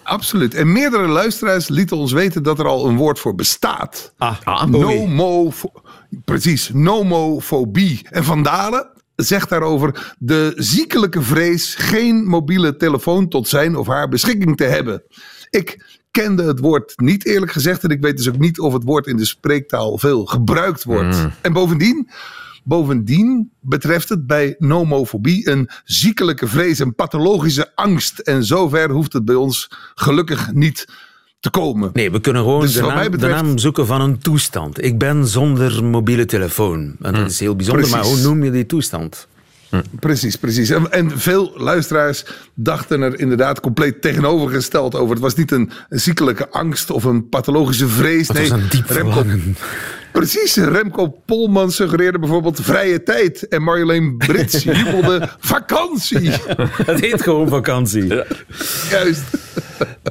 Absoluut. 0.09 0.55
En 0.55 0.73
meerdere 0.73 1.07
luisteraars 1.07 1.69
lieten 1.69 1.97
ons 1.97 2.13
weten 2.13 2.43
dat 2.43 2.59
er 2.59 2.67
al 2.67 2.87
een 2.87 2.97
woord 2.97 3.19
voor 3.19 3.35
bestaat. 3.35 4.13
Ah, 4.19 4.65
Nomo, 4.65 5.53
precies, 6.25 6.71
nomofobie. 6.73 8.01
En 8.11 8.25
Van 8.25 8.43
Dalen 8.43 8.91
zegt 9.17 9.49
daarover 9.49 10.15
de 10.19 10.53
ziekelijke 10.57 11.23
vrees 11.23 11.75
geen 11.75 12.25
mobiele 12.25 12.77
telefoon 12.77 13.29
tot 13.29 13.49
zijn 13.49 13.77
of 13.77 13.87
haar 13.87 14.09
beschikking 14.09 14.57
te 14.57 14.65
hebben. 14.65 15.03
Ik 15.51 16.01
kende 16.11 16.43
het 16.43 16.59
woord 16.59 16.93
niet 16.97 17.27
eerlijk 17.27 17.53
gezegd 17.53 17.85
en 17.85 17.91
ik 17.91 18.01
weet 18.01 18.17
dus 18.17 18.29
ook 18.29 18.39
niet 18.39 18.61
of 18.61 18.73
het 18.73 18.85
woord 18.85 19.07
in 19.07 19.17
de 19.17 19.25
spreektaal 19.25 19.99
veel 19.99 20.25
gebruikt 20.25 20.85
wordt. 20.85 21.17
En 21.41 21.53
bovendien, 21.53 22.11
bovendien 22.69 23.51
betreft 23.61 24.09
het 24.09 24.27
bij 24.27 24.55
nomofobie 24.59 25.49
een 25.49 25.69
ziekelijke 25.85 26.47
vrees, 26.47 26.79
een 26.79 26.95
pathologische 26.95 27.73
angst. 27.75 28.19
En 28.19 28.45
zover 28.45 28.91
hoeft 28.91 29.13
het 29.13 29.25
bij 29.25 29.35
ons 29.35 29.71
gelukkig 29.95 30.53
niet 30.53 30.89
te 31.41 31.51
komen. 31.51 31.91
Nee, 31.93 32.11
we 32.11 32.21
kunnen 32.21 32.43
gewoon 32.43 32.61
Dus 32.61 32.73
de, 32.73 32.81
naam, 32.81 32.95
mij 32.95 33.11
betreft- 33.11 33.39
de 33.39 33.43
naam 33.43 33.59
zoeken 33.59 33.87
van 33.87 34.01
een 34.01 34.19
toestand. 34.19 34.85
Ik 34.85 34.99
ben 34.99 35.27
zonder 35.27 35.85
mobiele 35.85 36.25
telefoon. 36.25 36.97
En 37.01 37.13
dat 37.13 37.31
is 37.31 37.41
heel 37.41 37.57
bijzonder, 37.57 37.89
maar 37.89 38.05
hoe 38.05 38.21
noem 38.21 38.45
je 38.45 38.51
die 38.51 38.67
toestand? 38.67 39.29
Precies, 40.01 40.37
precies. 40.37 40.71
En, 40.71 40.93
en 40.93 41.19
veel 41.19 41.53
luisteraars 41.57 42.25
dachten 42.55 43.01
er 43.01 43.19
inderdaad 43.19 43.61
compleet 43.61 44.03
tegenovergesteld 44.03 44.95
over. 44.95 45.11
Het 45.11 45.23
was 45.23 45.35
niet 45.35 45.51
een, 45.51 45.71
ziekelijke 45.89 46.51
angst 46.51 46.91
of 46.91 47.05
een 47.05 47.29
pathologische 47.29 47.89
vrees. 47.89 48.29
Het 48.29 48.37
nee, 48.37 48.49
was 48.49 48.61
een 48.61 48.69
diep 48.69 48.87
verlangen. 48.87 49.57
Precies, 50.19 50.57
Remco 50.57 51.09
Polman 51.27 51.71
suggereerde 51.71 52.19
bijvoorbeeld 52.19 52.61
vrije 52.61 53.03
tijd. 53.03 53.49
En 53.49 53.63
Marjolein 53.63 54.17
Brits 54.17 54.63
jubelde 54.65 55.29
vakantie. 55.39 56.31
Het 56.91 57.01
heet 57.01 57.23
gewoon 57.23 57.49
vakantie. 57.49 58.07
Juist. 58.91 59.23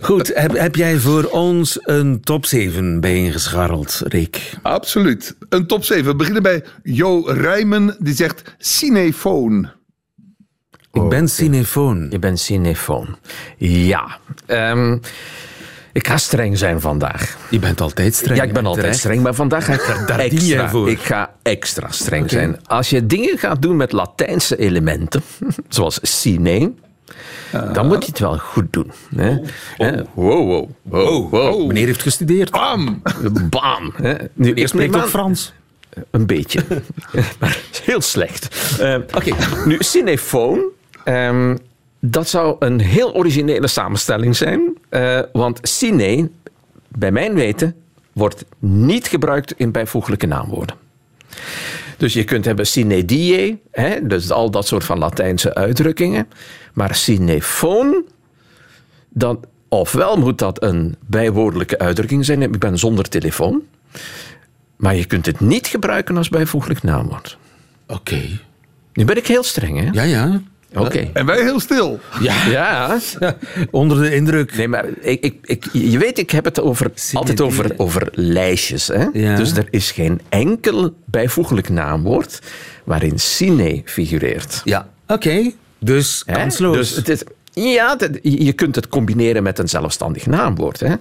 Goed, 0.02 0.32
heb, 0.34 0.58
heb 0.58 0.76
jij 0.76 0.98
voor 0.98 1.24
ons 1.24 1.80
een 1.82 2.22
top 2.22 2.46
7 2.46 3.00
bijeengescharreld, 3.00 4.02
Rick? 4.04 4.54
Absoluut. 4.62 5.36
Een 5.50 5.68
top 5.68 5.84
7. 5.84 6.06
We 6.06 6.16
beginnen 6.16 6.44
bij 6.44 6.64
Jo 6.84 7.22
Rijmen. 7.26 7.96
Die 8.00 8.16
zegt 8.16 8.56
cinefoon. 8.58 9.70
Ik 10.92 11.10
ben 11.10 11.28
cinefoon. 11.30 12.08
Je 12.10 12.20
bent 12.20 12.40
cinefoon. 12.40 13.18
Ja. 13.58 14.18
Ehm, 14.46 14.98
ik 15.94 16.08
ga 16.08 16.18
streng 16.18 16.58
zijn 16.58 16.82
vandaag. 16.82 17.38
Je 17.50 17.60
bent 17.60 17.82
altijd 17.82 18.16
streng. 18.16 18.38
Ja, 18.38 18.44
ik 18.44 18.54
ben 18.54 18.66
altijd 18.66 18.82
terecht. 18.84 19.00
streng, 19.00 19.22
maar 19.22 19.34
vandaag 19.34 19.66
ga 19.66 19.74
ik 19.74 20.04
Daar 20.08 20.18
dien 20.18 20.30
jij 20.30 20.40
extra, 20.40 20.70
voor. 20.70 20.90
ik 20.90 21.00
ga 21.00 21.34
extra 21.42 21.92
streng 21.92 22.30
zijn. 22.30 22.60
Als 22.66 22.90
je 22.90 23.06
dingen 23.06 23.38
gaat 23.38 23.62
doen 23.62 23.76
met 23.76 23.92
Latijnse 23.92 24.58
elementen, 24.58 25.22
zoals 25.70 26.00
cine, 26.02 26.72
dan 27.74 27.88
moet 27.88 28.04
je 28.04 28.10
het 28.10 28.20
wel 28.20 28.38
goed 28.38 28.74
doen. 28.74 28.92
Hè? 29.16 29.38
Hè? 29.76 29.92
Wow, 30.14 30.48
wow, 30.48 30.70
wow, 30.82 31.32
wow. 31.32 31.68
Meneer 31.68 31.86
heeft 31.86 32.02
gestudeerd. 32.02 32.52
Bam! 32.52 33.02
Bam. 33.50 33.94
Hè? 33.96 34.14
Nu, 34.34 34.54
ik 34.54 34.68
spreekt 34.68 34.96
ook 34.96 35.08
Frans. 35.08 35.54
Een 36.12 36.26
beetje. 36.26 36.64
maar 37.40 37.60
heel 37.84 38.02
slecht. 38.02 38.76
Eh, 38.80 38.96
Oké, 39.16 39.32
nu 39.66 39.76
cinefoon. 39.80 40.62
ehm, 41.04 41.56
dat 42.00 42.30
zou 42.30 42.56
een 42.60 42.80
heel 42.80 43.14
originele 43.16 43.68
samenstelling 43.68 44.36
zijn. 44.36 44.77
Eh, 44.90 45.20
want 45.34 45.60
cine, 45.62 46.30
bij 46.88 47.12
mijn 47.12 47.34
weten, 47.34 47.76
wordt 48.14 48.46
niet 48.60 49.08
gebruikt 49.08 49.54
in 49.58 49.72
bijvoeglijke 49.72 50.26
naamwoorden. 50.26 50.76
Dus 51.98 52.14
je 52.14 52.24
kunt 52.24 52.46
hebben 52.46 52.68
sine 52.68 53.06
die, 53.06 53.62
hè, 53.72 54.08
dus 54.08 54.32
al 54.32 54.52
dat 54.52 54.68
soort 54.68 54.84
van 54.84 54.98
Latijnse 54.98 55.56
uitdrukkingen. 55.56 56.28
Maar 56.74 56.96
cinefoon, 56.96 58.04
dan, 59.10 59.44
ofwel 59.68 60.18
moet 60.18 60.40
dat 60.40 60.64
een 60.64 60.96
bijwoordelijke 61.00 61.80
uitdrukking 61.80 62.26
zijn. 62.26 62.42
Ik 62.42 62.60
ben 62.60 62.78
zonder 62.78 63.10
telefoon. 63.10 63.62
Maar 64.76 64.96
je 64.96 65.06
kunt 65.06 65.26
het 65.26 65.40
niet 65.40 65.68
gebruiken 65.68 66.18
als 66.18 66.30
bijvoeglijk 66.30 66.84
naamwoord. 66.84 67.38
Oké. 67.88 68.22
Nu 68.94 69.06
ben 69.06 69.18
ik 69.18 69.28
heel 69.28 69.44
streng, 69.44 69.80
hè? 69.80 69.90
Ja, 69.92 70.04
ja. 70.04 70.42
Oké. 70.76 71.10
En 71.14 71.26
wij 71.26 71.42
heel 71.42 71.60
stil. 71.60 72.00
Ja. 72.20 73.00
Onder 73.72 74.02
de 74.02 74.16
indruk. 74.16 74.56
Nee, 74.58 74.68
maar 74.68 74.86
ik, 75.02 75.24
ik, 75.24 75.36
ik, 75.42 75.66
je 75.72 75.98
weet, 75.98 76.18
ik 76.18 76.32
heb 76.32 76.46
het 76.46 76.60
over, 76.60 76.92
altijd 77.14 77.42
over, 77.42 77.74
over 77.78 78.08
lijstjes. 78.12 78.88
Hè? 78.88 79.06
Ja. 79.14 79.36
Dus 79.36 79.52
er 79.52 79.68
is 79.70 79.92
geen 79.92 80.22
enkel 80.30 80.94
bijvoeglijk 81.06 81.70
naamwoord 81.70 82.42
waarin 82.84 83.20
cine 83.20 83.82
figureert. 83.86 84.62
Ja. 84.64 84.90
Oké. 85.08 85.52
Dus 85.80 86.24
kansloos. 86.26 86.76
Dus 86.78 86.96
het 86.96 87.10
is, 87.10 87.24
ja, 87.62 87.96
dat- 87.96 88.20
je 88.22 88.54
kunt 88.54 88.76
het 88.76 88.88
combineren 88.88 89.44
met 89.44 89.60
een 89.60 89.70
zelfstandig 89.70 90.26
naamwoord. 90.26 90.80
Hè? 90.80 90.94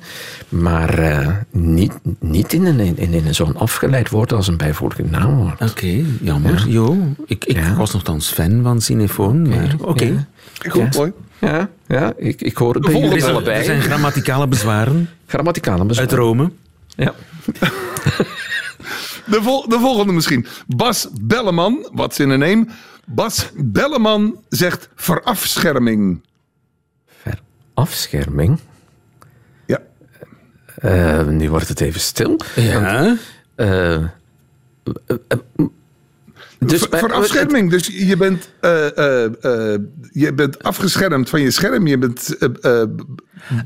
Maar 0.48 0.98
eh, 0.98 1.28
niet, 1.50 1.92
niet 2.20 2.52
in, 2.52 2.64
een, 2.64 2.80
in, 2.98 3.12
in 3.12 3.34
zo'n 3.34 3.56
afgeleid 3.56 4.10
woord 4.10 4.32
als 4.32 4.48
een 4.48 4.56
bijvoeglijk 4.56 5.10
naamwoord. 5.10 5.60
Oké, 5.70 6.04
jammer. 6.20 6.64
Jo, 6.68 6.96
ik, 7.26 7.44
ik 7.44 7.56
Ja. 7.56 7.74
was 7.74 7.92
nogthans 7.92 8.28
fan 8.28 8.62
van 8.62 8.80
Cinefoon, 8.80 9.48
maar 9.48 9.74
oké. 9.80 10.04
Ja. 10.04 10.26
Goed, 10.70 10.96
mooi. 10.96 11.12
Ja, 11.40 11.68
ja 11.86 12.12
ik, 12.16 12.42
ik 12.42 12.56
hoor 12.56 12.74
het 12.74 12.82
bij 13.44 13.54
Er 13.58 13.64
zijn 13.64 13.80
grammaticale 13.82 14.46
bezwaren 14.48 15.08
Grammaticale 15.26 15.84
bezwaar. 15.84 16.06
uit 16.08 16.18
Rome. 16.18 16.50
Ja. 16.88 17.14
De, 19.26 19.42
vol- 19.42 19.68
de 19.68 19.78
volgende 19.78 20.12
misschien. 20.12 20.46
Bas 20.66 21.08
Belleman, 21.20 21.88
wat 21.92 22.18
in 22.18 22.30
een 22.30 22.38
name. 22.38 22.66
Bas 23.06 23.50
Belleman 23.56 24.36
zegt 24.48 24.88
verafscherming. 24.94 26.20
Afscherming. 27.76 28.58
Ja. 29.66 29.80
Eh, 30.74 31.26
nu 31.26 31.50
wordt 31.50 31.68
het 31.68 31.80
even 31.80 32.00
stil. 32.00 32.40
Ja. 32.54 33.16
Eh, 33.54 34.04
dus 36.58 36.80
Ver- 36.80 36.88
bij- 36.88 36.98
verafscherming. 36.98 37.70
Dus 37.70 37.86
je 37.86 38.16
bent, 38.16 38.50
eh, 38.60 38.98
eh, 38.98 39.24
eh, 39.74 39.80
je 40.12 40.32
bent 40.34 40.62
afgeschermd 40.62 41.28
van 41.28 41.40
je 41.40 41.50
scherm. 41.50 41.86
Je 41.86 41.98
bent 41.98 42.36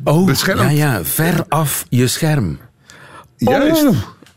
Oh, 0.05 0.27
Beschermd. 0.27 0.61
ja, 0.63 0.69
ja. 0.71 1.05
Ver 1.05 1.45
af 1.49 1.87
je 1.89 2.07
scherm. 2.07 2.59
juist. 3.37 3.85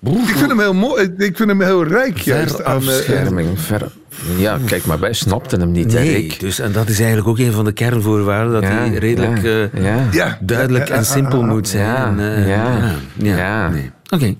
Ik 0.01 0.35
vind 0.35 0.49
hem 0.49 0.59
heel 0.59 0.73
mooi. 0.73 1.13
Ik 1.17 1.35
vind 1.37 1.49
hem 1.49 1.61
heel 1.61 1.83
rijk 1.83 2.17
juist. 2.17 2.63
aan, 2.63 2.75
eh, 2.77 2.81
Verafscherming. 2.81 3.59
Ver, 3.59 3.91
ja, 4.37 4.59
kijk 4.65 4.85
maar, 4.85 4.99
wij 4.99 5.13
snapten 5.13 5.59
hem 5.59 5.71
niet. 5.71 5.93
hè, 5.93 5.99
Nee, 5.99 6.13
Rick. 6.13 6.39
dus, 6.39 6.59
en 6.59 6.71
dat 6.71 6.89
is 6.89 6.97
eigenlijk 6.97 7.27
ook 7.27 7.37
een 7.39 7.51
van 7.51 7.65
de 7.65 7.71
kernvoorwaarden, 7.71 8.53
dat 8.53 8.63
Ja, 8.63 8.69
hij 8.69 8.89
redelijk 8.93 9.41
ja, 9.41 9.69
eh, 9.73 9.83
ja. 9.83 10.07
ja. 10.11 10.37
duidelijk 10.41 10.89
en 10.89 11.05
simpel 11.05 11.43
moet 11.43 11.67
zijn. 11.67 11.85
Ja, 11.85 12.17
Eh, 12.35 12.47
ja, 12.47 12.95
ja. 13.17 13.35
ja. 13.37 13.69
Nee. 13.69 13.91
Oké. 14.09 14.35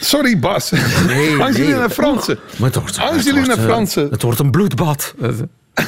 Sorry, 0.00 0.38
Bas. 0.38 0.70
Nee, 1.06 1.36
Angelina 1.42 1.78
nee. 1.78 1.90
Fransen. 1.90 2.38
Maar 2.56 2.70
het 2.70 2.80
wordt, 2.80 2.98
Angelina 2.98 3.38
het 3.38 3.46
wordt, 3.46 3.62
Fransen. 3.62 4.08
Het 4.10 4.22
wordt 4.22 4.38
een 4.38 4.50
bloedbad. 4.50 5.14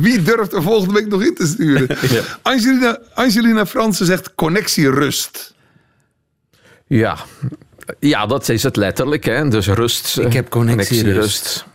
Wie 0.00 0.22
durft 0.22 0.52
er 0.52 0.62
volgende 0.62 0.94
week 0.94 1.08
nog 1.08 1.22
in 1.22 1.34
te 1.34 1.46
sturen? 1.46 1.96
Angelina, 2.42 2.98
Angelina 3.14 3.66
Fransen 3.66 4.06
zegt 4.06 4.34
connectierust. 4.34 5.54
Ja. 6.86 7.16
Ja, 7.98 8.26
dat 8.26 8.48
is 8.48 8.62
het 8.62 8.76
letterlijk. 8.76 9.24
Hè. 9.24 9.48
Dus 9.48 9.66
rust. 9.68 10.18
Ik 10.18 10.24
eh, 10.26 10.32
heb 10.32 10.48
connectierust. 10.48 11.66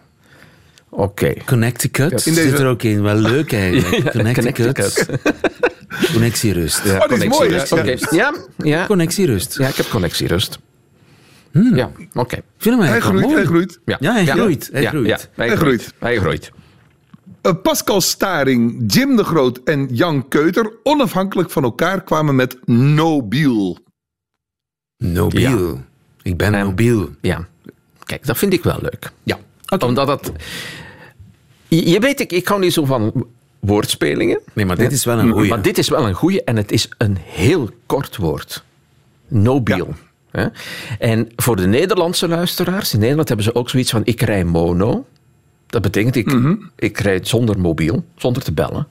Oké. 0.89 1.33
Connecticut 1.45 2.25
In 2.25 2.33
deze- 2.33 2.49
zit 2.49 2.59
er 2.59 2.67
ook 2.67 2.83
in. 2.83 3.01
Wel 3.01 3.15
leuk 3.15 3.53
eigenlijk. 3.53 4.11
Connecticut. 4.35 5.05
Connectierust. 6.13 6.83
Ja, 6.83 6.97
Oh, 6.97 7.07
die 7.07 7.17
is 7.17 7.25
mooi, 7.25 7.49
connectierust. 7.49 8.11
ja. 8.11 8.29
Oké. 8.29 8.37
Ja, 8.69 8.75
ja. 8.77 8.85
Connectierust. 8.85 9.57
ja, 9.57 9.67
ik 9.67 9.75
heb 9.75 9.89
connectierust. 9.89 10.59
Ja, 11.73 11.91
oké. 12.13 12.35
Ik 12.35 12.43
vind 12.57 12.75
hem 12.75 12.83
Hij 12.83 12.91
eigenlijk 12.91 13.01
wel 13.01 13.01
groeit, 13.01 13.21
mooi. 13.21 13.35
hij 13.35 13.45
groeit. 13.45 13.79
Ja, 13.85 13.97
Ja, 13.99 14.13
hij 14.13 14.25
groeit, 14.25 14.69
hij 14.71 14.81
ja, 14.81 14.89
groeit. 14.89 15.07
ja, 15.07 15.17
hij 15.35 15.47
Hij 15.47 15.57
groeit. 15.57 15.81
groeit. 15.81 15.93
Hij 15.99 16.17
groeit. 16.17 16.51
Pascal 17.61 18.01
Staring, 18.01 18.83
Jim 18.93 19.15
de 19.15 19.23
Groot 19.23 19.59
en 19.63 19.87
Jan 19.91 20.27
Keuter 20.27 20.71
onafhankelijk 20.83 21.49
van 21.51 21.63
elkaar 21.63 22.03
kwamen 22.03 22.35
met 22.35 22.57
Nobiel. 22.65 23.77
Nobiel. 24.97 25.81
Ik 26.21 26.37
ben 26.37 26.53
En- 26.53 26.65
nobiel. 26.65 27.09
Ja. 27.21 27.47
Kijk, 28.03 28.25
dat 28.25 28.37
vind 28.37 28.53
ik 28.53 28.63
wel 28.63 28.77
leuk. 28.81 29.11
Ja. 29.23 29.37
Omdat 29.79 30.07
het... 30.07 30.31
Je, 31.67 31.89
je 31.89 31.99
weet, 31.99 32.19
ik, 32.19 32.31
ik 32.31 32.47
hou 32.47 32.59
niet 32.59 32.73
zo 32.73 32.85
van 32.85 33.25
woordspelingen. 33.59 34.39
Nee, 34.53 34.65
maar 34.65 34.75
dit 34.75 34.91
is 34.91 35.05
wel 35.05 35.19
een 35.19 35.31
goeie. 35.31 35.49
Maar 35.49 35.61
dit 35.61 35.77
is 35.77 35.89
wel 35.89 36.07
een 36.07 36.13
goeie 36.13 36.43
en 36.43 36.55
het 36.55 36.71
is 36.71 36.89
een 36.97 37.17
heel 37.21 37.69
kort 37.85 38.15
woord. 38.17 38.63
Nobiel. 39.27 39.93
En 40.99 41.29
voor 41.35 41.55
de 41.55 41.67
Nederlandse 41.67 42.27
luisteraars, 42.27 42.93
in 42.93 42.99
Nederland 42.99 43.27
hebben 43.27 43.45
ze 43.45 43.55
ook 43.55 43.69
zoiets 43.69 43.91
van 43.91 44.01
ik 44.05 44.21
rij 44.21 44.43
mono. 44.45 45.05
Dat 45.67 45.81
betekent 45.81 46.15
ik, 46.15 46.35
ik 46.75 46.97
rijd 46.99 47.27
zonder 47.27 47.59
mobiel, 47.59 48.05
zonder 48.15 48.43
te 48.43 48.51
bellen. 48.51 48.87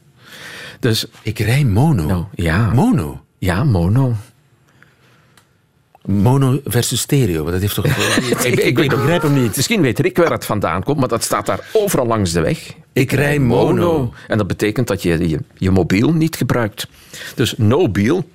Dus 0.81 1.07
Ik 1.23 1.39
rij 1.39 1.65
mono. 1.65 2.05
nou, 2.07 2.25
ja, 2.35 2.73
Mono? 2.75 3.21
ja, 3.39 3.65
mono. 3.65 4.15
Mono 6.09 6.61
versus 6.65 7.01
stereo. 7.01 7.51
Dat 7.51 7.61
heeft 7.61 7.75
toch... 7.75 7.85
ik, 8.45 8.57
ik, 8.57 8.79
ik 8.79 8.89
begrijp 8.91 9.23
hem 9.23 9.43
niet. 9.43 9.57
Misschien 9.57 9.81
weet 9.81 9.99
Rick 9.99 10.17
waar 10.17 10.31
het 10.31 10.45
vandaan 10.45 10.83
komt, 10.83 10.99
maar 10.99 11.09
dat 11.09 11.25
staat 11.25 11.47
daar 11.47 11.61
overal 11.73 12.07
langs 12.07 12.33
de 12.33 12.41
weg. 12.41 12.73
Ik 12.93 13.13
rij 13.13 13.39
mono. 13.39 14.13
En 14.29 14.39
dat 14.39 14.47
betekent 14.47 14.87
dat 14.87 15.03
je 15.03 15.29
je, 15.29 15.39
je 15.57 15.71
mobiel 15.71 16.13
niet 16.13 16.37
gebruikt. 16.37 16.87
Dus 17.35 17.55
nobiel, 17.57 18.29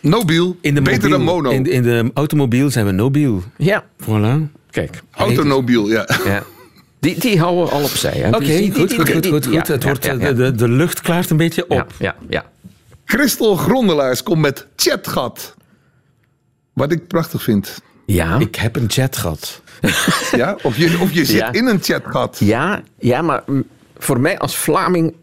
Nobiel, 0.00 0.56
In 0.60 0.74
de 0.74 0.82
beter 0.82 1.08
dan 1.08 1.22
mono. 1.22 1.50
In, 1.50 1.66
in 1.66 1.82
de 1.82 2.10
automobiel 2.14 2.70
zijn 2.70 2.86
we 2.86 2.92
nobiel. 2.92 3.42
ja, 3.56 3.84
Voilà. 4.02 4.40
kijk. 4.70 5.02
Autonobiel, 5.10 5.88
ja. 5.88 6.08
Ja. 6.24 6.42
Die, 7.00 7.18
die 7.20 7.38
houden 7.38 7.64
we 7.64 7.70
al 7.70 7.82
opzij. 7.82 8.12
hè. 8.12 8.28
Oké, 8.28 8.38
Dus 8.38 8.70
goed, 8.74 9.10
goed, 9.10 9.26
goed, 9.26 9.44
ja. 9.44 9.58
Het 9.58 9.68
ja, 9.82 9.88
wordt, 9.88 10.04
ja, 10.04 10.12
eh, 10.12 10.20
ja. 10.20 10.32
De, 10.32 10.54
de 10.54 10.68
lucht 10.68 11.00
klaart 11.00 11.30
een 11.30 11.36
beetje 11.36 11.62
op. 11.68 11.70
Ja, 11.70 11.86
ja, 11.98 12.14
ja. 12.28 12.44
Christel 13.04 13.56
Grondelaars 13.56 14.22
komt 14.22 14.40
met 14.40 14.66
chatgat. 14.76 15.54
Wat 16.74 16.92
ik 16.92 17.06
prachtig 17.06 17.42
vind. 17.42 17.80
Ja, 18.06 18.38
Ik 18.38 18.54
heb 18.54 18.76
een 18.76 18.90
chat 18.90 19.16
gehad. 19.16 19.62
Ja? 20.36 20.56
Of 20.62 20.76
je, 20.76 20.98
of 21.00 21.12
je 21.12 21.24
zit 21.24 21.36
Ja. 21.36 21.52
in 21.52 21.66
een 21.66 21.82
chatgat. 21.82 22.36
ja, 22.40 22.82
ja, 22.98 23.22
maar 23.22 23.42
voor 23.98 24.20
mij 24.20 24.38
als 24.38 24.56
Vlaming 24.56 25.14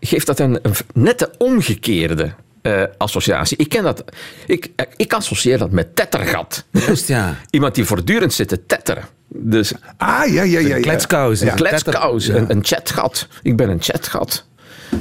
geeft 0.00 0.26
dat 0.26 0.38
een, 0.38 0.58
een 0.62 0.72
net 0.94 1.18
de 1.18 1.30
omgekeerde 1.38 2.32
eh, 2.62 2.82
associatie. 2.98 3.56
Ik 3.56 3.68
ken 3.68 3.82
dat. 3.82 4.04
Ik, 4.46 4.70
eh, 4.76 4.86
ik 4.96 5.12
associeer 5.12 5.58
dat 5.58 5.70
met 5.70 5.96
tettergat. 5.96 6.64
Juist, 6.70 7.08
ja. 7.08 7.34
Iemand 7.50 7.74
die 7.74 7.84
voortdurend 7.84 8.32
zit 8.32 8.48
te 8.48 8.66
tetteren. 8.66 9.04
Dus 9.28 9.72
Ah, 9.96 10.26
ja, 10.26 10.42
ja, 10.42 10.58
ja. 10.58 10.58
ja. 10.76 10.80
Kletskous. 10.80 11.40
een 11.40 11.54
kletskous, 11.54 12.28
een, 12.28 12.50
een 12.50 12.64
chatgat. 12.64 13.26
Ik 13.42 13.56
ben 13.56 13.68
een 13.68 13.82
chatgat. 13.82 14.44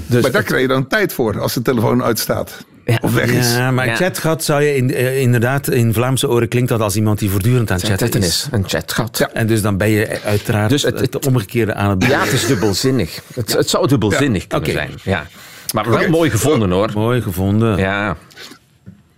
Dus 0.07 0.21
Maar 0.21 0.31
daar 0.31 0.43
krijg 0.43 0.61
je 0.61 0.67
dan 0.67 0.87
tijd 0.87 1.13
voor 1.13 1.39
als 1.39 1.53
de 1.53 1.61
telefoon 1.61 2.03
uitstaat. 2.03 2.65
Ja. 2.91 2.97
Of 3.01 3.13
weg 3.13 3.31
is. 3.31 3.53
Ja, 3.55 3.71
maar 3.71 3.85
Ja. 3.85 3.95
chatgat 3.95 4.43
zou 4.43 4.63
je 4.63 4.75
in, 4.75 4.93
eh, 4.93 5.19
inderdaad 5.21 5.67
in 5.69 5.93
Vlaamse 5.93 6.29
oren 6.29 6.47
klinkt 6.47 6.69
dat 6.69 6.81
als 6.81 6.95
iemand 6.95 7.19
die 7.19 7.29
voortdurend 7.29 7.71
aan 7.71 7.77
het 7.77 7.85
chatten 7.85 8.07
chatten 8.07 8.29
is. 8.29 8.35
is 8.35 8.47
een 8.51 8.63
chatgat. 8.67 9.17
Ja. 9.17 9.29
En 9.33 9.47
dus 9.47 9.61
dan 9.61 9.77
ben 9.77 9.89
je 9.89 10.21
uiteraard 10.23 10.69
Dus 10.69 10.81
het, 10.81 10.99
het- 10.99 11.13
het 11.13 11.25
omgekeerde 11.27 11.73
aan 11.73 11.89
het 11.89 11.99
doen. 11.99 12.09
Ja, 12.09 12.23
het 12.23 12.31
is 12.33 12.45
dubbelzinnig. 12.47 13.21
Het, 13.33 13.53
het 13.53 13.69
zou 13.69 13.87
dubbelzinnig 13.87 14.47
kunnen 14.47 14.69
Oké. 14.69 14.77
zijn. 14.77 14.91
Ja. 15.03 15.27
Maar 15.73 15.89
wel 15.89 15.99
Oké. 15.99 16.09
mooi 16.09 16.29
gevonden 16.29 16.71
hoor. 16.71 16.89
Mooi 16.93 17.21
gevonden. 17.21 17.77
Ja. 17.77 18.17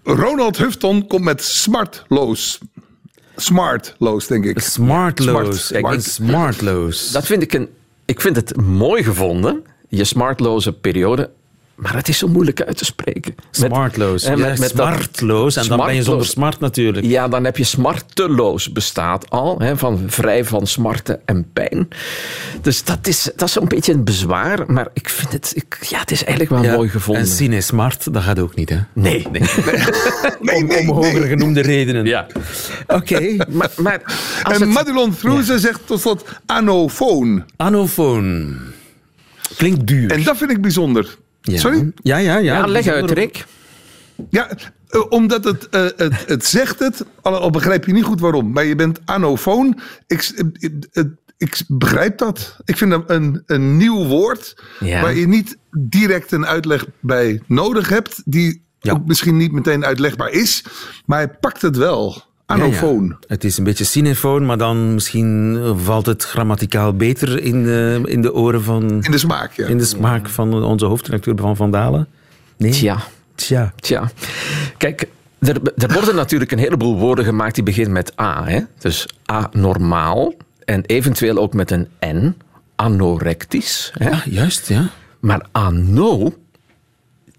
Ronald 0.04 0.58
Hufton 0.58 1.08
komt 1.08 1.24
met 1.24 1.44
smartloos. 1.44 2.60
Smartloos, 3.36 4.28
denk 4.28 4.46
ik. 4.46 4.60
Smartloos. 4.60 5.68
Smart. 5.68 5.84
Kijk, 5.86 6.02
Smartloos. 6.02 7.12
Dat 7.12 7.26
vind 7.26 7.42
ik 7.44 7.54
een. 7.54 7.70
Ik 8.06 8.22
vind 8.22 8.36
het 8.36 8.56
mooi 8.62 9.04
gevonden, 9.04 9.64
je 9.90 10.04
smartloze 10.04 10.74
periode. 10.74 11.30
Maar 11.76 11.96
het 11.96 12.08
is 12.08 12.18
zo 12.18 12.28
moeilijk 12.28 12.62
uit 12.62 12.78
te 12.78 12.86
spreken. 12.86 13.34
Met- 13.36 13.46
Smartloos. 13.52 14.24
Ja, 14.24 14.36
met, 14.36 14.60
met 14.60 14.70
smartloos. 14.70 15.56
En 15.56 15.68
dan 15.68 15.86
ben 15.86 15.96
je 15.96 16.04
zonder 16.04 16.26
smart 16.26 16.60
natuurlijk. 16.60 17.06
Ja, 17.06 17.28
dan 17.28 17.44
heb 17.44 17.58
je 17.58 17.64
smarteloos 17.64 18.72
bestaat 18.72 19.30
al. 19.30 19.60
Hè, 19.60 19.78
van 19.78 20.04
vrij 20.08 20.46
van 20.46 20.68
smarten 20.68 21.20
en 21.26 21.46
pijn. 21.54 21.88
Dus 22.62 22.84
dat 22.84 23.08
is, 23.08 23.24
dat 23.36 23.48
is 23.48 23.54
zo'n 23.54 23.68
beetje 23.68 23.94
een 23.94 24.04
bezwaar. 24.04 24.72
Maar 24.72 24.88
ik 24.94 25.10
vind 25.10 25.32
het... 25.32 25.52
Ik, 25.56 25.78
ja, 25.90 26.00
het 26.00 26.12
is 26.12 26.24
eigenlijk 26.24 26.50
wel 26.50 26.64
Ja, 26.64 26.76
mooi 26.76 26.90
gevonden. 26.90 27.24
En 27.24 27.30
Cine 27.30 27.62
Smart, 27.62 28.14
dat 28.14 28.24
gaat 28.24 28.40
ook 28.40 28.56
niet, 28.56 28.70
hè? 28.70 28.78
nee, 28.94 29.28
nee. 29.32 29.42
Nee, 30.42 30.64
nee, 30.64 30.80
Om 30.80 30.86
nee. 30.86 30.86
hoger 30.88 31.28
genoemde 31.28 31.62
redenen. 31.62 32.06
Ja. 32.06 32.28
Oké. 32.88 33.36
Maar, 33.50 33.70
maar 33.78 34.02
als 34.44 34.54
En 34.56 34.62
het- 34.62 34.70
Madelon 34.70 35.14
Vroeze 35.14 35.60
zegt 35.60 35.80
tot 35.86 36.02
slot 36.02 36.26
anofoon. 36.46 37.44
Anofoon. 37.58 38.58
Klinkt 39.58 39.88
duur. 39.88 40.12
En 40.12 40.24
dat 40.24 40.38
vind 40.38 40.52
ik 40.52 40.62
bijzonder. 40.62 41.18
Ja. 41.42 41.58
Sorry? 41.60 41.92
Ja, 41.96 42.18
ja, 42.18 42.38
ja. 42.38 42.58
ja, 42.58 42.66
leg 42.68 42.88
uit. 42.88 43.12
Rick. 43.12 43.46
Ja, 44.30 44.50
eh, 44.88 45.02
omdat 45.10 45.44
het, 45.44 45.70
eh, 45.70 45.82
het, 45.96 46.28
het 46.28 46.46
zegt 46.46 46.80
het, 46.80 47.06
al, 47.22 47.38
al 47.38 47.50
begrijp 47.50 47.86
je 47.86 47.94
niet 47.94 48.04
goed 48.04 48.20
waarom. 48.20 48.52
Maar 48.52 48.66
je 48.66 48.76
bent 48.76 49.00
anofoon. 49.06 49.80
Ik, 50.08 50.32
eh, 50.36 50.70
eh, 50.92 51.04
ik 51.38 51.62
begrijp 51.68 52.18
dat. 52.18 52.58
Ik 52.66 52.78
vind 52.78 52.92
dat 52.92 53.04
een, 53.10 53.44
een 53.46 53.78
nieuw 53.78 54.06
woord 54.06 54.64
Ja. 54.80 55.02
waar 55.02 55.16
je 55.16 55.28
niet 55.28 55.58
direct 55.72 56.32
een 56.32 56.46
uitleg 56.46 56.86
bij 57.00 57.42
nodig 57.48 57.90
hebt. 57.90 58.22
Die 58.26 58.64
Ja. 58.80 58.92
ook 58.92 59.06
misschien 59.06 59.38
niet 59.38 59.52
meteen 59.52 59.86
uitlegbaar 59.86 60.30
is. 60.32 60.64
Maar 61.06 61.18
hij 61.18 61.30
pakt 61.30 61.62
het 61.62 61.78
wel. 61.78 62.24
Ja, 62.58 62.64
ja. 62.64 62.70
Anofoon. 62.70 63.18
Het 63.28 63.44
is 63.44 63.58
een 63.58 63.64
beetje 63.64 63.84
cinefoon, 63.84 64.46
maar 64.46 64.58
dan 64.58 64.94
misschien 64.94 65.60
valt 65.84 66.06
het 66.06 66.24
grammaticaal 66.24 66.94
beter 66.94 67.44
in 67.44 67.64
de, 67.64 68.02
in 68.06 68.22
de 68.22 68.34
oren 68.34 68.64
van... 68.64 69.04
In 69.04 69.12
de 69.12 69.18
smaak, 69.18 69.52
ja. 69.52 69.68
In 69.68 69.78
de 69.78 69.86
smaak 69.86 70.30
van 70.30 70.64
onze 70.64 70.86
hoofdredacteur 70.86 71.36
van 71.38 71.56
Van 71.56 71.72
Dalen. 71.72 72.08
Nee? 72.58 72.72
Tja. 72.72 72.98
Tja. 73.36 73.74
Tja, 73.76 74.12
kijk, 74.78 75.08
er, 75.40 75.62
er 75.78 75.94
worden 75.94 76.16
natuurlijk 76.16 76.52
een 76.52 76.60
heleboel 76.60 76.98
woorden 76.98 77.26
gemaakt 77.26 77.56
die 77.56 77.64
beginnen 77.64 77.94
met 77.94 78.20
A. 78.20 78.44
Hè? 78.46 78.60
Dus 78.80 79.08
anormaal 79.26 80.34
en 80.66 80.86
eventueel 80.86 81.38
ook 81.38 81.54
met 81.54 81.72
een 81.72 81.88
N, 82.06 82.36
anorectisch. 82.76 83.92
Hè? 83.98 84.10
Ah, 84.10 84.26
juist, 84.26 84.68
ja. 84.68 84.90
Maar 85.20 85.46
ano, 85.52 86.34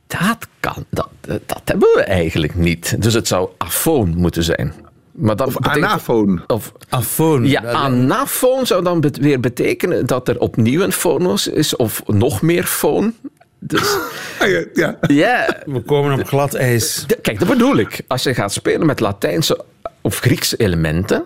dat, 0.07 0.49
kan, 0.61 0.85
dat, 0.91 1.09
dat 1.21 1.63
hebben 1.65 1.89
we 1.95 2.03
eigenlijk 2.03 2.55
niet. 2.55 3.03
Dus 3.03 3.15
het 3.15 3.29
zou 3.29 3.49
afoon 3.59 4.15
moeten 4.17 4.45
zijn. 4.45 4.73
Maar 5.13 5.37
dat 5.37 5.47
Of 5.47 5.55
betekent- 5.55 5.85
anafoon. 5.85 6.43
Of, 6.47 6.73
Afoon. 6.89 7.47
ja, 7.47 7.63
anafoon 7.73 8.67
zou 8.67 8.85
dan 8.85 9.01
bet- 9.01 9.17
weer 9.19 9.41
betekenen 9.41 10.07
dat 10.07 10.29
er 10.29 10.39
opnieuw 10.41 10.81
een 10.83 10.93
fonos 10.93 11.49
is 11.49 11.77
of 11.77 12.03
nog 12.07 12.43
meer 12.43 12.65
foon. 12.65 13.15
Dus, 13.59 13.97
Ah, 14.41 14.49
ja, 14.75 14.99
ja. 15.07 15.57
We 15.67 15.81
komen 15.81 16.21
op 16.21 16.27
glad 16.27 16.55
ijs. 16.55 17.07
Kijk, 17.23 17.39
dat 17.39 17.49
bedoel 17.49 17.77
ik. 17.77 18.01
Als 18.07 18.23
je 18.23 18.35
gaat 18.35 18.53
spelen 18.53 18.87
met 18.87 19.01
Latijnse 19.01 19.65
of 20.01 20.19
Griekse 20.19 20.57
elementen, 20.57 21.23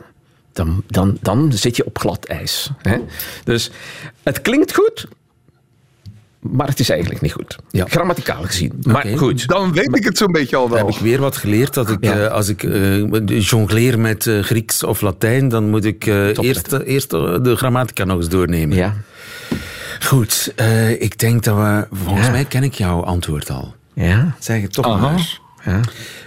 dan, 0.53 0.83
dan, 0.87 1.19
dan 1.21 1.53
zit 1.53 1.77
je 1.77 1.85
op 1.87 1.99
glad 1.99 2.25
ijs. 2.25 2.71
Hè? 2.83 2.99
Dus 3.45 3.71
het 4.23 4.41
klinkt 4.43 4.75
goed, 4.75 5.07
maar 6.53 6.69
het 6.69 6.81
is 6.81 6.89
eigenlijk 6.91 7.21
niet 7.21 7.33
goed. 7.33 7.57
Ja. 7.71 7.85
Grammaticaal 7.89 8.43
gezien. 8.43 8.73
Maar 8.83 9.07
goed. 9.17 9.47
Dan 9.49 9.73
weet 9.73 9.97
ik 9.97 10.05
het 10.05 10.19
zo'n 10.19 10.33
beetje 10.33 10.57
al 10.57 10.69
Dan 10.69 10.77
wel. 10.77 10.87
heb 10.87 10.95
ik 10.95 11.01
weer 11.01 11.21
wat 11.21 11.37
geleerd. 11.37 11.75
Dat 11.75 11.91
ik, 11.91 12.05
Ja. 12.05 12.13
eh, 12.25 12.31
als 12.33 12.49
ik 12.49 12.63
eh, 12.63 13.39
jongleer 13.41 13.99
met 13.99 14.27
eh, 14.27 14.43
Grieks 14.43 14.83
of 14.83 15.01
Latijn, 15.01 15.49
dan 15.49 15.71
moet 15.71 15.85
ik 15.85 16.07
eh, 16.07 16.39
eerst, 16.39 16.73
eerst 16.73 17.11
de 17.11 17.53
grammatica 17.57 18.05
nog 18.05 18.17
eens 18.17 18.29
doornemen. 18.29 18.77
Ja. 18.77 18.95
Goed, 20.05 20.53
eh, 20.57 20.91
ik 21.03 21.19
denk 21.19 21.45
dat 21.45 21.57
we... 21.57 21.87
Volgens 22.05 22.27
Ja. 22.27 22.33
mij 22.33 22.45
ken 22.45 22.63
ik 22.63 22.75
jouw 22.75 23.03
antwoord 23.05 23.51
al. 23.51 23.75
Ja. 23.95 24.35
Zeg 24.39 24.63
het 24.63 24.73
toch 24.73 24.87
Aha. 24.87 25.11
maar. 25.11 25.39
ja. 25.65 25.81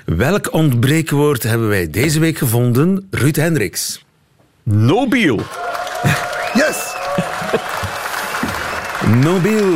Welk 0.06 0.54
ontbreekwoord 0.54 1.44
hebben 1.44 1.68
wij 1.68 1.90
deze 1.90 2.20
week 2.20 2.38
gevonden? 2.38 3.08
Ruud 3.12 3.36
Hendricks. 3.36 4.06
Nobiel. 4.64 5.40
Yes! 6.54 6.89
Nobiel. 9.16 9.74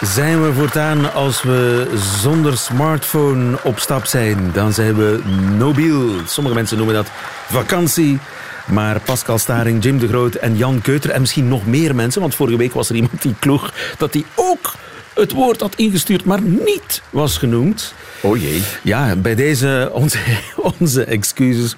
Zijn 0.00 0.42
we 0.42 0.52
voortaan 0.52 1.12
als 1.12 1.42
we 1.42 1.90
zonder 2.20 2.58
smartphone 2.58 3.58
op 3.62 3.78
stap 3.78 4.04
zijn, 4.04 4.50
dan 4.52 4.72
zijn 4.72 4.94
we 4.94 5.20
nobiel. 5.58 6.10
Sommige 6.26 6.54
mensen 6.54 6.76
noemen 6.76 6.94
dat 6.94 7.10
vakantie. 7.50 8.18
Maar 8.66 9.00
Pascal 9.00 9.38
Staring, 9.38 9.82
Jim 9.82 9.98
de 9.98 10.08
Groot 10.08 10.34
en 10.34 10.56
Jan 10.56 10.80
Keuter 10.80 11.10
en 11.10 11.20
misschien 11.20 11.48
nog 11.48 11.66
meer 11.66 11.94
mensen, 11.94 12.20
want 12.20 12.34
vorige 12.34 12.56
week 12.56 12.72
was 12.72 12.88
er 12.88 12.94
iemand 12.94 13.22
die 13.22 13.34
kloeg 13.38 13.72
dat 13.98 14.12
hij 14.12 14.24
ook 14.34 14.74
het 15.14 15.32
woord 15.32 15.60
had 15.60 15.74
ingestuurd, 15.74 16.24
maar 16.24 16.42
niet 16.42 17.02
was 17.10 17.38
genoemd. 17.38 17.94
Oh 18.24 18.36
jee. 18.40 18.62
Ja, 18.82 19.16
bij 19.16 19.34
deze 19.34 19.88
onze, 19.92 20.18
onze 20.56 21.04
excuses. 21.04 21.76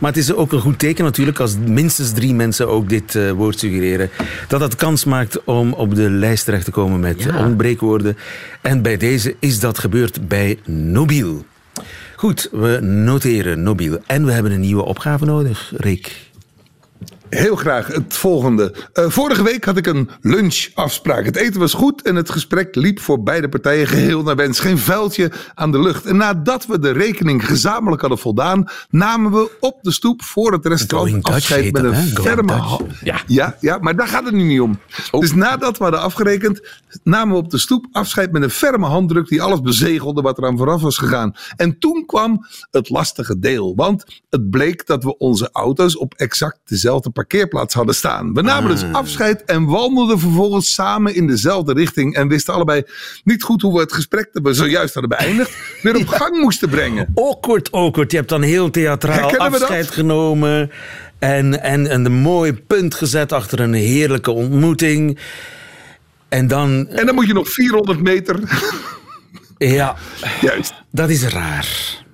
Maar 0.00 0.10
het 0.12 0.20
is 0.20 0.32
ook 0.32 0.52
een 0.52 0.60
goed 0.60 0.78
teken 0.78 1.04
natuurlijk 1.04 1.40
als 1.40 1.54
minstens 1.66 2.12
drie 2.12 2.34
mensen 2.34 2.68
ook 2.68 2.88
dit 2.88 3.14
eh, 3.14 3.30
woord 3.30 3.58
suggereren. 3.58 4.10
Dat 4.48 4.60
het 4.60 4.74
kans 4.76 5.04
maakt 5.04 5.44
om 5.44 5.72
op 5.72 5.94
de 5.94 6.10
lijst 6.10 6.44
terecht 6.44 6.64
te 6.64 6.70
komen 6.70 7.00
met 7.00 7.22
Ja. 7.22 7.44
ontbreekwoorden. 7.46 8.16
En 8.60 8.82
bij 8.82 8.96
deze 8.96 9.36
is 9.38 9.60
dat 9.60 9.78
gebeurd 9.78 10.28
bij 10.28 10.58
Nobiel. 10.64 11.44
Goed, 12.16 12.48
we 12.52 12.78
noteren 12.80 13.62
Nobiel. 13.62 13.98
En 14.06 14.24
we 14.24 14.32
hebben 14.32 14.52
een 14.52 14.60
nieuwe 14.60 14.84
opgave 14.84 15.24
nodig, 15.24 15.72
Rick. 15.76 16.25
Heel 17.30 17.56
graag 17.56 17.86
het 17.86 18.16
volgende. 18.16 18.74
Uh, 18.94 19.04
vorige 19.08 19.42
week 19.42 19.64
had 19.64 19.76
ik 19.76 19.86
een 19.86 20.10
lunchafspraak. 20.20 21.24
Het 21.24 21.36
eten 21.36 21.60
was 21.60 21.74
goed 21.74 22.02
en 22.02 22.16
het 22.16 22.30
gesprek 22.30 22.74
liep 22.74 23.00
voor 23.00 23.22
beide 23.22 23.48
partijen 23.48 23.86
geheel 23.86 24.22
naar 24.22 24.36
wens. 24.36 24.60
Geen 24.60 24.78
vuiltje 24.78 25.32
aan 25.54 25.72
de 25.72 25.80
lucht. 25.80 26.04
En 26.06 26.16
nadat 26.16 26.66
we 26.66 26.78
de 26.78 26.90
rekening 26.90 27.46
gezamenlijk 27.46 28.00
hadden 28.00 28.18
voldaan, 28.18 28.68
namen 28.90 29.32
we 29.32 29.56
op 29.60 29.78
de 29.82 29.90
stoep 29.90 30.22
voor 30.22 30.52
het 30.52 30.66
restaurant 30.66 31.24
afscheid 31.24 31.72
met 31.72 31.84
een 31.84 31.94
ferme 31.94 32.52
hand. 32.52 32.82
Ja. 33.02 33.20
ja. 33.26 33.56
Ja, 33.60 33.78
maar 33.78 33.96
daar 33.96 34.08
gaat 34.08 34.24
het 34.24 34.34
nu 34.34 34.42
niet 34.42 34.60
om. 34.60 34.78
Oh. 35.10 35.20
Dus 35.20 35.34
nadat 35.34 35.78
we 35.78 35.82
hadden 35.82 36.02
afgerekend, 36.02 36.68
namen 37.02 37.34
we 37.34 37.42
op 37.42 37.50
de 37.50 37.58
stoep 37.58 37.86
afscheid 37.92 38.32
met 38.32 38.42
een 38.42 38.50
ferme 38.50 38.86
handdruk 38.86 39.28
die 39.28 39.42
alles 39.42 39.60
bezegelde 39.60 40.22
wat 40.22 40.38
er 40.38 40.46
aan 40.46 40.56
vooraf 40.56 40.80
was 40.80 40.98
gegaan. 40.98 41.34
En 41.56 41.78
toen 41.78 42.06
kwam 42.06 42.46
het 42.70 42.88
lastige 42.88 43.38
deel. 43.38 43.74
Want 43.76 44.04
het 44.30 44.50
bleek 44.50 44.86
dat 44.86 45.04
we 45.04 45.18
onze 45.18 45.48
auto's 45.52 45.98
op 45.98 46.14
exact 46.14 46.58
dezelfde 46.64 47.10
parkeerplaats 47.16 47.74
hadden 47.74 47.94
staan. 47.94 48.34
We 48.34 48.42
namen 48.42 48.70
dus 48.70 48.82
ah. 48.82 48.94
afscheid 48.94 49.44
en 49.44 49.64
wandelden 49.64 50.18
vervolgens 50.18 50.74
samen 50.74 51.14
in 51.14 51.26
dezelfde 51.26 51.72
richting. 51.72 52.14
En 52.14 52.28
wisten 52.28 52.54
allebei 52.54 52.82
niet 53.24 53.42
goed 53.42 53.62
hoe 53.62 53.74
we 53.74 53.80
het 53.80 53.92
gesprek 53.92 54.28
dat 54.32 54.42
we 54.42 54.54
zojuist 54.54 54.94
hadden 54.94 55.18
beëindigd 55.18 55.50
weer 55.82 55.96
op 55.96 56.08
gang 56.08 56.38
moesten 56.38 56.68
brengen. 56.68 57.12
Awkward, 57.14 57.72
awkward. 57.72 58.10
Je 58.10 58.16
hebt 58.16 58.28
dan 58.28 58.42
heel 58.42 58.70
theatraal 58.70 59.36
afscheid 59.36 59.90
genomen. 59.90 60.70
En, 61.18 61.62
en, 61.62 61.86
en 61.86 62.04
een 62.04 62.12
mooi 62.12 62.52
punt 62.52 62.94
gezet 62.94 63.32
achter 63.32 63.60
een 63.60 63.74
heerlijke 63.74 64.30
ontmoeting. 64.30 65.18
En 66.28 66.46
dan... 66.46 66.88
En 66.88 67.06
dan 67.06 67.14
moet 67.14 67.26
je 67.26 67.32
nog 67.32 67.48
400 67.48 68.00
meter... 68.00 68.40
Ja, 69.58 69.96
Juist. 70.40 70.74
dat 70.90 71.10
is 71.10 71.22
raar. 71.22 72.04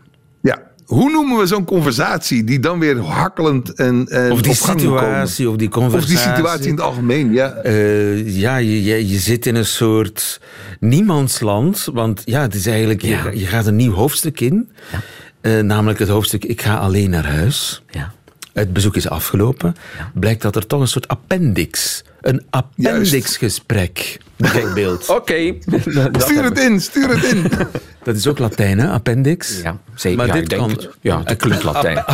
Hoe 0.92 1.10
noemen 1.10 1.38
we 1.38 1.46
zo'n 1.46 1.64
conversatie 1.64 2.44
die 2.44 2.60
dan 2.60 2.78
weer 2.78 2.98
hakkelend 2.98 3.72
en, 3.74 4.06
en 4.08 4.32
Of 4.32 4.42
die 4.42 4.54
situatie, 4.54 5.50
of 5.50 5.56
die 5.56 5.68
conversatie. 5.68 6.16
Of 6.16 6.22
die 6.22 6.32
situatie 6.32 6.66
in 6.66 6.74
het 6.74 6.80
algemeen, 6.80 7.32
ja. 7.32 7.64
Uh, 7.64 8.38
ja, 8.40 8.56
je, 8.56 8.84
je, 8.84 9.08
je, 9.08 9.18
zit 9.18 9.46
in 9.46 9.54
een 9.54 9.66
soort 9.66 10.40
niemandsland. 10.80 11.88
Want 11.92 12.22
ja, 12.24 12.40
het 12.40 12.54
is 12.54 12.66
eigenlijk, 12.66 13.02
je, 13.02 13.30
je 13.34 13.46
gaat 13.46 13.66
een 13.66 13.76
nieuw 13.76 13.92
hoofdstuk 13.92 14.40
in. 14.40 14.70
Ja. 14.92 15.00
Uh, 15.40 15.62
namelijk 15.62 15.98
het 15.98 16.08
hoofdstuk 16.08 16.44
Ik 16.44 16.62
ga 16.62 16.76
alleen 16.76 17.10
naar 17.10 17.26
huis. 17.26 17.82
Ja. 17.90 18.12
Het 18.52 18.72
bezoek 18.72 18.96
is 18.96 19.08
afgelopen. 19.08 19.74
Blijkt 20.14 20.42
dat 20.42 20.56
er 20.56 20.66
toch 20.66 20.80
een 20.80 20.88
soort 20.88 21.08
appendix 21.08 22.04
een 22.22 22.42
appendixgesprek. 22.50 24.18
Denkbeeld. 24.36 25.08
Oké. 25.18 25.54
Stuur 26.12 26.44
het 26.44 26.58
in, 26.58 26.80
stuur 26.80 27.08
het 27.08 27.24
in. 27.24 27.50
Dat 28.02 28.16
is 28.16 28.26
ook 28.26 28.38
Latijn, 28.38 28.78
hè? 28.78 28.88
Appendix. 28.88 29.60
Ja, 29.62 29.78
zeker. 29.94 30.18
Maar 30.18 30.32
dit 30.32 30.48
kan... 30.48 30.70
Het. 30.70 30.88
Ja, 31.00 31.20
het 31.24 31.38
klinkt 31.38 31.62
Latijn. 31.62 32.04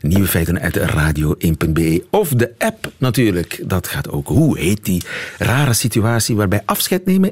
Nieuwefeiten.radio1.be. 0.01 2.03
Of 2.09 2.29
de 2.29 2.53
app 2.57 2.91
natuurlijk. 2.97 3.61
Dat 3.65 3.87
gaat 3.87 4.09
ook. 4.09 4.27
Hoe 4.27 4.57
heet 4.57 4.85
die 4.85 5.03
rare 5.37 5.73
situatie 5.73 6.35
waarbij 6.35 6.61
afscheid 6.65 7.05
nemen 7.05 7.31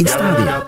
in 0.00 0.06
Stadia. 0.06 0.66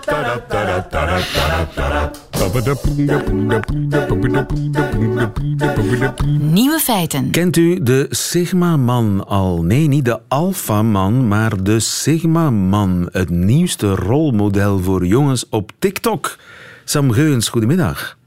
Nieuwe 6.39 6.79
feiten. 6.79 7.31
Kent 7.31 7.57
u 7.57 7.83
de 7.83 8.07
Sigma-man 8.09 9.27
al? 9.27 9.63
Nee, 9.63 9.87
niet 9.87 10.05
de 10.05 10.19
Alpha-man, 10.27 11.27
maar 11.27 11.63
de 11.63 11.79
Sigma-man. 11.79 13.09
Het 13.11 13.29
nieuwste 13.29 13.95
rolmodel 13.95 14.79
voor 14.79 15.05
jongens 15.05 15.49
op 15.49 15.71
TikTok. 15.79 16.37
Sam 16.83 17.11
Geuns, 17.11 17.49
goedemiddag. 17.49 18.17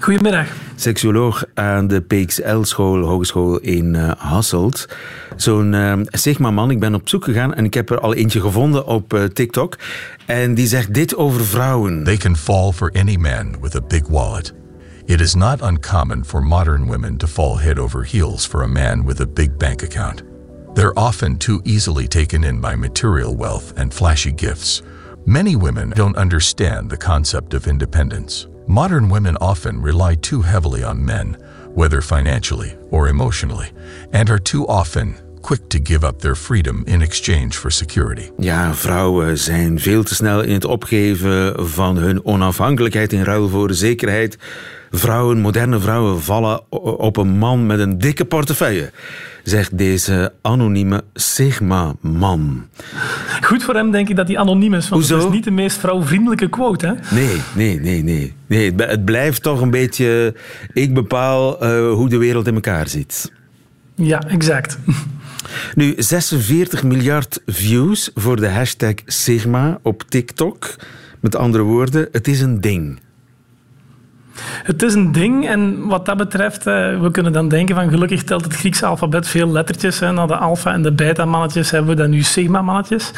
Goedemiddag. 0.00 0.46
Seksuoloog 0.76 1.44
aan 1.54 1.86
de 1.86 2.00
PXL-school, 2.00 3.04
hogeschool 3.04 3.58
in 3.58 3.94
uh, 3.94 4.10
Hasselt. 4.18 4.88
Zo'n 5.36 5.72
uh, 5.72 5.92
Sigma-man, 6.04 6.70
ik 6.70 6.80
ben 6.80 6.94
op 6.94 7.08
zoek 7.08 7.24
gegaan 7.24 7.54
en 7.54 7.64
ik 7.64 7.74
heb 7.74 7.90
er 7.90 8.00
al 8.00 8.14
eentje 8.14 8.40
gevonden 8.40 8.86
op 8.86 9.14
uh, 9.14 9.24
TikTok. 9.24 9.76
En 10.26 10.54
die 10.54 10.66
zegt 10.66 10.94
dit 10.94 11.16
over 11.16 11.44
vrouwen. 11.44 12.04
They 12.04 12.16
can 12.16 12.36
fall 12.36 12.72
for 12.72 12.92
any 12.92 13.16
man 13.16 13.56
with 13.60 13.76
a 13.76 13.80
big 13.88 14.06
wallet. 14.08 14.54
It 15.04 15.20
is 15.20 15.34
not 15.34 15.62
uncommon 15.62 16.24
for 16.24 16.42
modern 16.42 16.86
women 16.86 17.16
to 17.16 17.26
fall 17.26 17.58
head 17.58 17.78
over 17.78 18.04
heels 18.04 18.46
for 18.46 18.62
a 18.62 18.68
man 18.68 19.06
with 19.06 19.20
a 19.20 19.26
big 19.26 19.56
bank 19.56 19.82
account. 19.82 20.22
They're 20.74 20.98
often 20.98 21.36
too 21.36 21.60
easily 21.64 22.06
taken 22.06 22.44
in 22.44 22.60
by 22.60 22.74
material 22.74 23.36
wealth 23.36 23.72
and 23.78 23.94
flashy 23.94 24.32
gifts. 24.34 24.82
Many 25.24 25.56
women 25.56 25.90
don't 25.90 26.16
understand 26.16 26.90
the 26.90 26.96
concept 26.96 27.54
of 27.54 27.66
independence. 27.66 28.57
Modern 28.68 29.08
women 29.08 29.34
often 29.38 29.80
rely 29.80 30.14
too 30.14 30.42
heavily 30.42 30.84
on 30.84 31.02
men, 31.02 31.38
whether 31.74 32.02
financially 32.02 32.76
or 32.90 33.08
emotionally, 33.08 33.72
and 34.12 34.28
are 34.28 34.38
too 34.38 34.66
often 34.66 35.14
quick 35.40 35.68
to 35.70 35.78
give 35.78 36.04
up 36.04 36.18
their 36.18 36.34
freedom 36.34 36.82
in 36.86 37.00
exchange 37.00 37.56
for 37.56 37.70
security. 37.70 38.30
Ja, 38.38 38.74
vrouwen 38.74 39.38
zijn 39.38 39.80
veel 39.80 40.02
te 40.02 40.14
snel 40.14 40.40
in 40.42 40.52
het 40.52 40.64
opgeven 40.64 41.68
van 41.68 41.96
hun 41.96 42.24
onafhankelijkheid 42.24 43.12
in 43.12 43.22
ruil 43.22 43.48
voor 43.48 43.74
zekerheid. 43.74 44.38
Vrouwen, 44.90 45.40
moderne 45.40 45.80
vrouwen 45.80 46.22
vallen 46.22 46.72
op 46.98 47.16
een 47.16 47.38
man 47.38 47.66
met 47.66 47.78
een 47.78 47.98
dikke 47.98 48.24
portefeuille 48.24 48.90
zegt 49.48 49.78
deze 49.78 50.32
anonieme 50.42 51.02
Sigma-man. 51.14 52.66
Goed 53.40 53.62
voor 53.62 53.74
hem 53.74 53.90
denk 53.90 54.08
ik 54.08 54.16
dat 54.16 54.28
hij 54.28 54.38
anoniem 54.38 54.74
is, 54.74 54.88
want 54.88 55.00
Hoezo? 55.00 55.16
het 55.16 55.26
is 55.26 55.34
niet 55.34 55.44
de 55.44 55.50
meest 55.50 55.76
vrouwvriendelijke 55.76 56.48
quote. 56.48 56.86
Hè? 56.86 57.14
Nee, 57.14 57.40
nee, 57.54 57.80
nee, 57.80 58.02
nee. 58.02 58.34
nee 58.46 58.72
het 58.76 59.04
blijft 59.04 59.42
toch 59.42 59.60
een 59.60 59.70
beetje... 59.70 60.34
Ik 60.72 60.94
bepaal 60.94 61.64
uh, 61.64 61.92
hoe 61.92 62.08
de 62.08 62.16
wereld 62.16 62.46
in 62.46 62.54
elkaar 62.54 62.88
zit. 62.88 63.32
Ja, 63.94 64.22
exact. 64.28 64.78
Nu, 65.74 65.94
46 65.96 66.82
miljard 66.82 67.42
views 67.46 68.10
voor 68.14 68.36
de 68.36 68.48
hashtag 68.48 68.94
Sigma 69.04 69.78
op 69.82 70.04
TikTok. 70.08 70.76
Met 71.20 71.36
andere 71.36 71.62
woorden, 71.62 72.08
het 72.12 72.28
is 72.28 72.40
een 72.40 72.60
ding. 72.60 72.98
Het 74.62 74.82
is 74.82 74.94
een 74.94 75.12
ding 75.12 75.48
en 75.48 75.86
wat 75.86 76.06
dat 76.06 76.16
betreft, 76.16 76.66
eh, 76.66 77.00
we 77.00 77.10
kunnen 77.10 77.32
dan 77.32 77.48
denken 77.48 77.74
van 77.74 77.90
gelukkig 77.90 78.24
telt 78.24 78.44
het 78.44 78.54
Griekse 78.54 78.86
alfabet 78.86 79.28
veel 79.28 79.50
lettertjes. 79.50 80.00
Hè. 80.00 80.12
Na 80.12 80.26
de 80.26 80.36
alfa- 80.36 80.72
en 80.72 80.82
de 80.82 80.92
beta-mannetjes 80.92 81.70
hebben 81.70 81.90
we 81.90 81.96
dan 81.96 82.10
nu 82.10 82.22
sigma-mannetjes. 82.22 83.12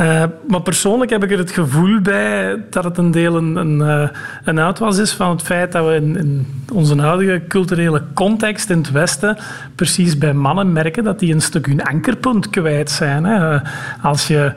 Uh, 0.00 0.22
maar 0.48 0.62
persoonlijk 0.62 1.10
heb 1.10 1.24
ik 1.24 1.30
er 1.30 1.38
het 1.38 1.50
gevoel 1.50 2.00
bij 2.00 2.62
dat 2.70 2.84
het 2.84 2.98
een 2.98 3.10
deel 3.10 3.36
een, 3.36 3.56
een, 3.56 3.78
uh, 3.78 4.08
een 4.44 4.60
uitwas 4.60 4.98
is 4.98 5.12
van 5.12 5.30
het 5.30 5.42
feit 5.42 5.72
dat 5.72 5.86
we 5.86 5.94
in, 5.94 6.16
in, 6.16 6.46
onze 6.72 7.00
huidige 7.00 7.42
culturele 7.48 8.02
context 8.14 8.70
in 8.70 8.78
het 8.78 8.90
Westen 8.90 9.36
precies 9.74 10.18
bij 10.18 10.32
mannen 10.32 10.72
merken 10.72 11.04
dat 11.04 11.18
die 11.18 11.34
een 11.34 11.40
stuk 11.40 11.66
hun 11.66 11.82
ankerpunt 11.82 12.50
kwijt 12.50 12.90
zijn. 12.90 13.24
Hè. 13.24 13.58
Als 14.02 14.26
je 14.26 14.52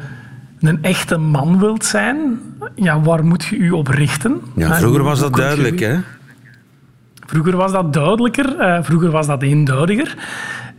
een 0.59 0.83
echte 0.83 1.17
man 1.17 1.59
wilt 1.59 1.85
zijn, 1.85 2.39
ja, 2.75 3.01
waar 3.01 3.25
moet 3.25 3.45
je 3.45 3.55
u 3.55 3.71
op 3.71 3.87
richten? 3.87 4.41
Ja, 4.55 4.75
vroeger 4.75 5.03
was 5.03 5.19
dat 5.19 5.35
duidelijk, 5.35 5.79
hè? 5.79 5.97
Vroeger 7.25 7.55
was 7.55 7.71
dat 7.71 7.93
duidelijker, 7.93 8.55
uh, 8.59 8.77
vroeger 8.81 9.11
was 9.11 9.27
dat 9.27 9.41
eenduidiger. 9.41 10.15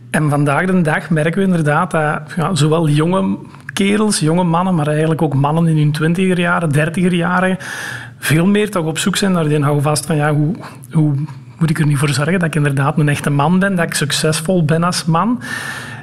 En 0.09 0.29
vandaag 0.29 0.65
de 0.65 0.81
dag 0.81 1.09
merken 1.09 1.39
we 1.39 1.45
inderdaad 1.45 1.91
dat 1.91 2.21
ja, 2.35 2.55
zowel 2.55 2.89
jonge 2.89 3.37
kerels, 3.73 4.19
jonge 4.19 4.43
mannen, 4.43 4.75
maar 4.75 4.87
eigenlijk 4.87 5.21
ook 5.21 5.33
mannen 5.33 5.67
in 5.67 5.77
hun 5.77 5.91
twintiger 5.91 6.39
jaren, 6.39 6.69
dertiger 6.69 7.13
jaren, 7.13 7.57
veel 8.19 8.45
meer 8.45 8.71
toch 8.71 8.85
op 8.85 8.97
zoek 8.97 9.15
zijn 9.15 9.31
naar 9.31 9.47
die 9.47 9.63
houvast 9.63 10.05
van 10.05 10.15
ja, 10.15 10.33
hoe, 10.33 10.55
hoe 10.91 11.13
moet 11.59 11.69
ik 11.69 11.79
er 11.79 11.85
nu 11.85 11.97
voor 11.97 12.09
zorgen 12.09 12.39
dat 12.39 12.47
ik 12.47 12.55
inderdaad 12.55 12.97
een 12.97 13.09
echte 13.09 13.29
man 13.29 13.59
ben, 13.59 13.75
dat 13.75 13.85
ik 13.85 13.93
succesvol 13.93 14.65
ben 14.65 14.83
als 14.83 15.05
man. 15.05 15.41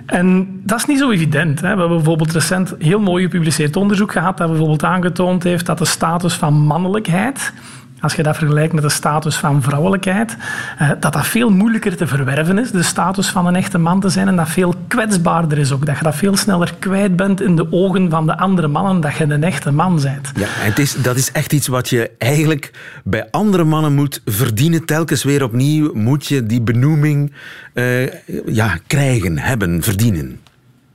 En 0.06 0.60
dat 0.64 0.78
is 0.78 0.86
niet 0.86 0.98
zo 0.98 1.10
evident. 1.10 1.60
Hè. 1.60 1.72
We 1.74 1.78
hebben 1.78 1.96
bijvoorbeeld 1.96 2.32
recent 2.32 2.74
heel 2.78 3.00
mooi 3.00 3.24
gepubliceerd 3.24 3.76
onderzoek 3.76 4.12
gehad 4.12 4.36
dat 4.36 4.48
bijvoorbeeld 4.48 4.84
aangetoond 4.84 5.42
heeft 5.42 5.66
dat 5.66 5.78
de 5.78 5.84
status 5.84 6.34
van 6.34 6.54
mannelijkheid 6.54 7.52
als 8.00 8.14
je 8.14 8.22
dat 8.22 8.36
vergelijkt 8.36 8.72
met 8.72 8.82
de 8.82 8.88
status 8.88 9.36
van 9.36 9.62
vrouwelijkheid, 9.62 10.36
eh, 10.78 10.90
dat 11.00 11.12
dat 11.12 11.26
veel 11.26 11.50
moeilijker 11.50 11.96
te 11.96 12.06
verwerven 12.06 12.58
is, 12.58 12.70
de 12.70 12.82
status 12.82 13.28
van 13.28 13.46
een 13.46 13.56
echte 13.56 13.78
man 13.78 14.00
te 14.00 14.08
zijn, 14.08 14.28
en 14.28 14.36
dat 14.36 14.48
veel 14.48 14.74
kwetsbaarder 14.88 15.58
is 15.58 15.72
ook. 15.72 15.86
Dat 15.86 15.98
je 15.98 16.04
dat 16.04 16.14
veel 16.14 16.36
sneller 16.36 16.74
kwijt 16.78 17.16
bent 17.16 17.40
in 17.40 17.56
de 17.56 17.72
ogen 17.72 18.10
van 18.10 18.26
de 18.26 18.38
andere 18.38 18.68
mannen, 18.68 19.00
dat 19.00 19.16
je 19.16 19.24
een 19.24 19.44
echte 19.44 19.70
man 19.70 20.00
bent. 20.02 20.32
Ja, 20.34 20.46
en 20.62 20.68
het 20.68 20.78
is, 20.78 20.94
dat 20.94 21.16
is 21.16 21.32
echt 21.32 21.52
iets 21.52 21.66
wat 21.66 21.88
je 21.88 22.10
eigenlijk 22.18 22.70
bij 23.04 23.28
andere 23.30 23.64
mannen 23.64 23.94
moet 23.94 24.22
verdienen. 24.24 24.84
Telkens 24.84 25.24
weer 25.24 25.42
opnieuw 25.42 25.94
moet 25.94 26.26
je 26.26 26.46
die 26.46 26.60
benoeming 26.60 27.32
uh, 27.74 28.06
ja, 28.46 28.78
krijgen, 28.86 29.38
hebben, 29.38 29.82
verdienen. 29.82 30.40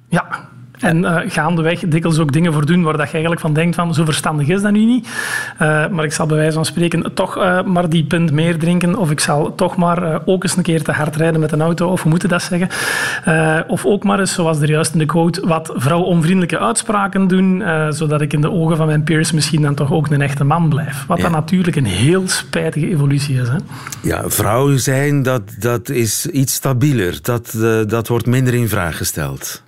Ja, 0.09 0.49
En 0.81 0.97
uh, 0.97 1.17
gaandeweg 1.27 1.79
dikwijls 1.79 2.19
ook 2.19 2.31
dingen 2.31 2.53
voor 2.53 2.65
doen 2.65 2.83
waar 2.83 2.97
dat 2.97 3.05
je 3.05 3.11
eigenlijk 3.11 3.41
van 3.41 3.53
denkt 3.53 3.75
van 3.75 3.93
zo 3.93 4.05
verstandig 4.05 4.47
is 4.47 4.61
dat 4.61 4.71
nu 4.71 4.85
niet. 4.85 5.07
Uh, 5.61 5.87
maar 5.87 6.03
ik 6.03 6.11
zal 6.11 6.25
bij 6.25 6.37
wijze 6.37 6.53
van 6.53 6.65
spreken 6.65 7.13
toch 7.13 7.37
uh, 7.37 7.63
maar 7.63 7.89
die 7.89 8.03
punt 8.03 8.31
meer 8.31 8.57
drinken 8.57 8.95
of 8.95 9.11
ik 9.11 9.19
zal 9.19 9.55
toch 9.55 9.75
maar 9.75 10.21
ook 10.25 10.43
eens 10.43 10.57
een 10.57 10.63
keer 10.63 10.83
te 10.83 10.91
hard 10.91 11.15
rijden 11.15 11.39
met 11.39 11.51
een 11.51 11.61
auto 11.61 11.87
of 11.87 12.03
we 12.03 12.09
moeten 12.09 12.29
dat 12.29 12.41
zeggen. 12.41 12.69
of 13.67 13.85
ook 13.85 14.03
maar 14.03 14.19
eens, 14.19 14.33
zoals 14.33 14.61
er 14.61 14.69
juist 14.69 14.93
in 14.93 14.99
de 14.99 15.05
quote, 15.05 15.47
wat 15.47 15.71
vrouwonvriendelijke 15.75 16.59
uitspraken 16.59 17.27
doen, 17.27 17.63
zodat 17.89 18.21
ik 18.21 18.33
in 18.33 18.41
de 18.41 18.51
ogen 18.51 18.77
van 18.77 18.85
mijn 18.85 19.03
peers 19.03 19.31
misschien 19.31 19.61
dan 19.61 19.75
toch 19.75 19.91
ook 19.91 20.09
een 20.09 20.21
echte 20.21 20.43
man 20.43 20.69
blijf. 20.69 21.05
Wat 21.07 21.19
dan 21.19 21.31
natuurlijk 21.31 21.75
een 21.75 21.85
heel 21.85 22.27
spijtige 22.27 22.87
evolutie 22.87 23.41
is. 23.41 23.47
Hè? 23.47 23.57
Ja, 24.01 24.29
vrouw 24.29 24.77
zijn, 24.77 25.23
dat, 25.23 25.41
dat 25.59 25.89
is 25.89 26.25
iets 26.25 26.53
stabieler. 26.53 27.19
Dat, 27.21 27.57
dat 27.87 28.07
wordt 28.07 28.25
minder 28.25 28.53
in 28.53 28.69
vraag 28.69 28.97
gesteld. 28.97 29.61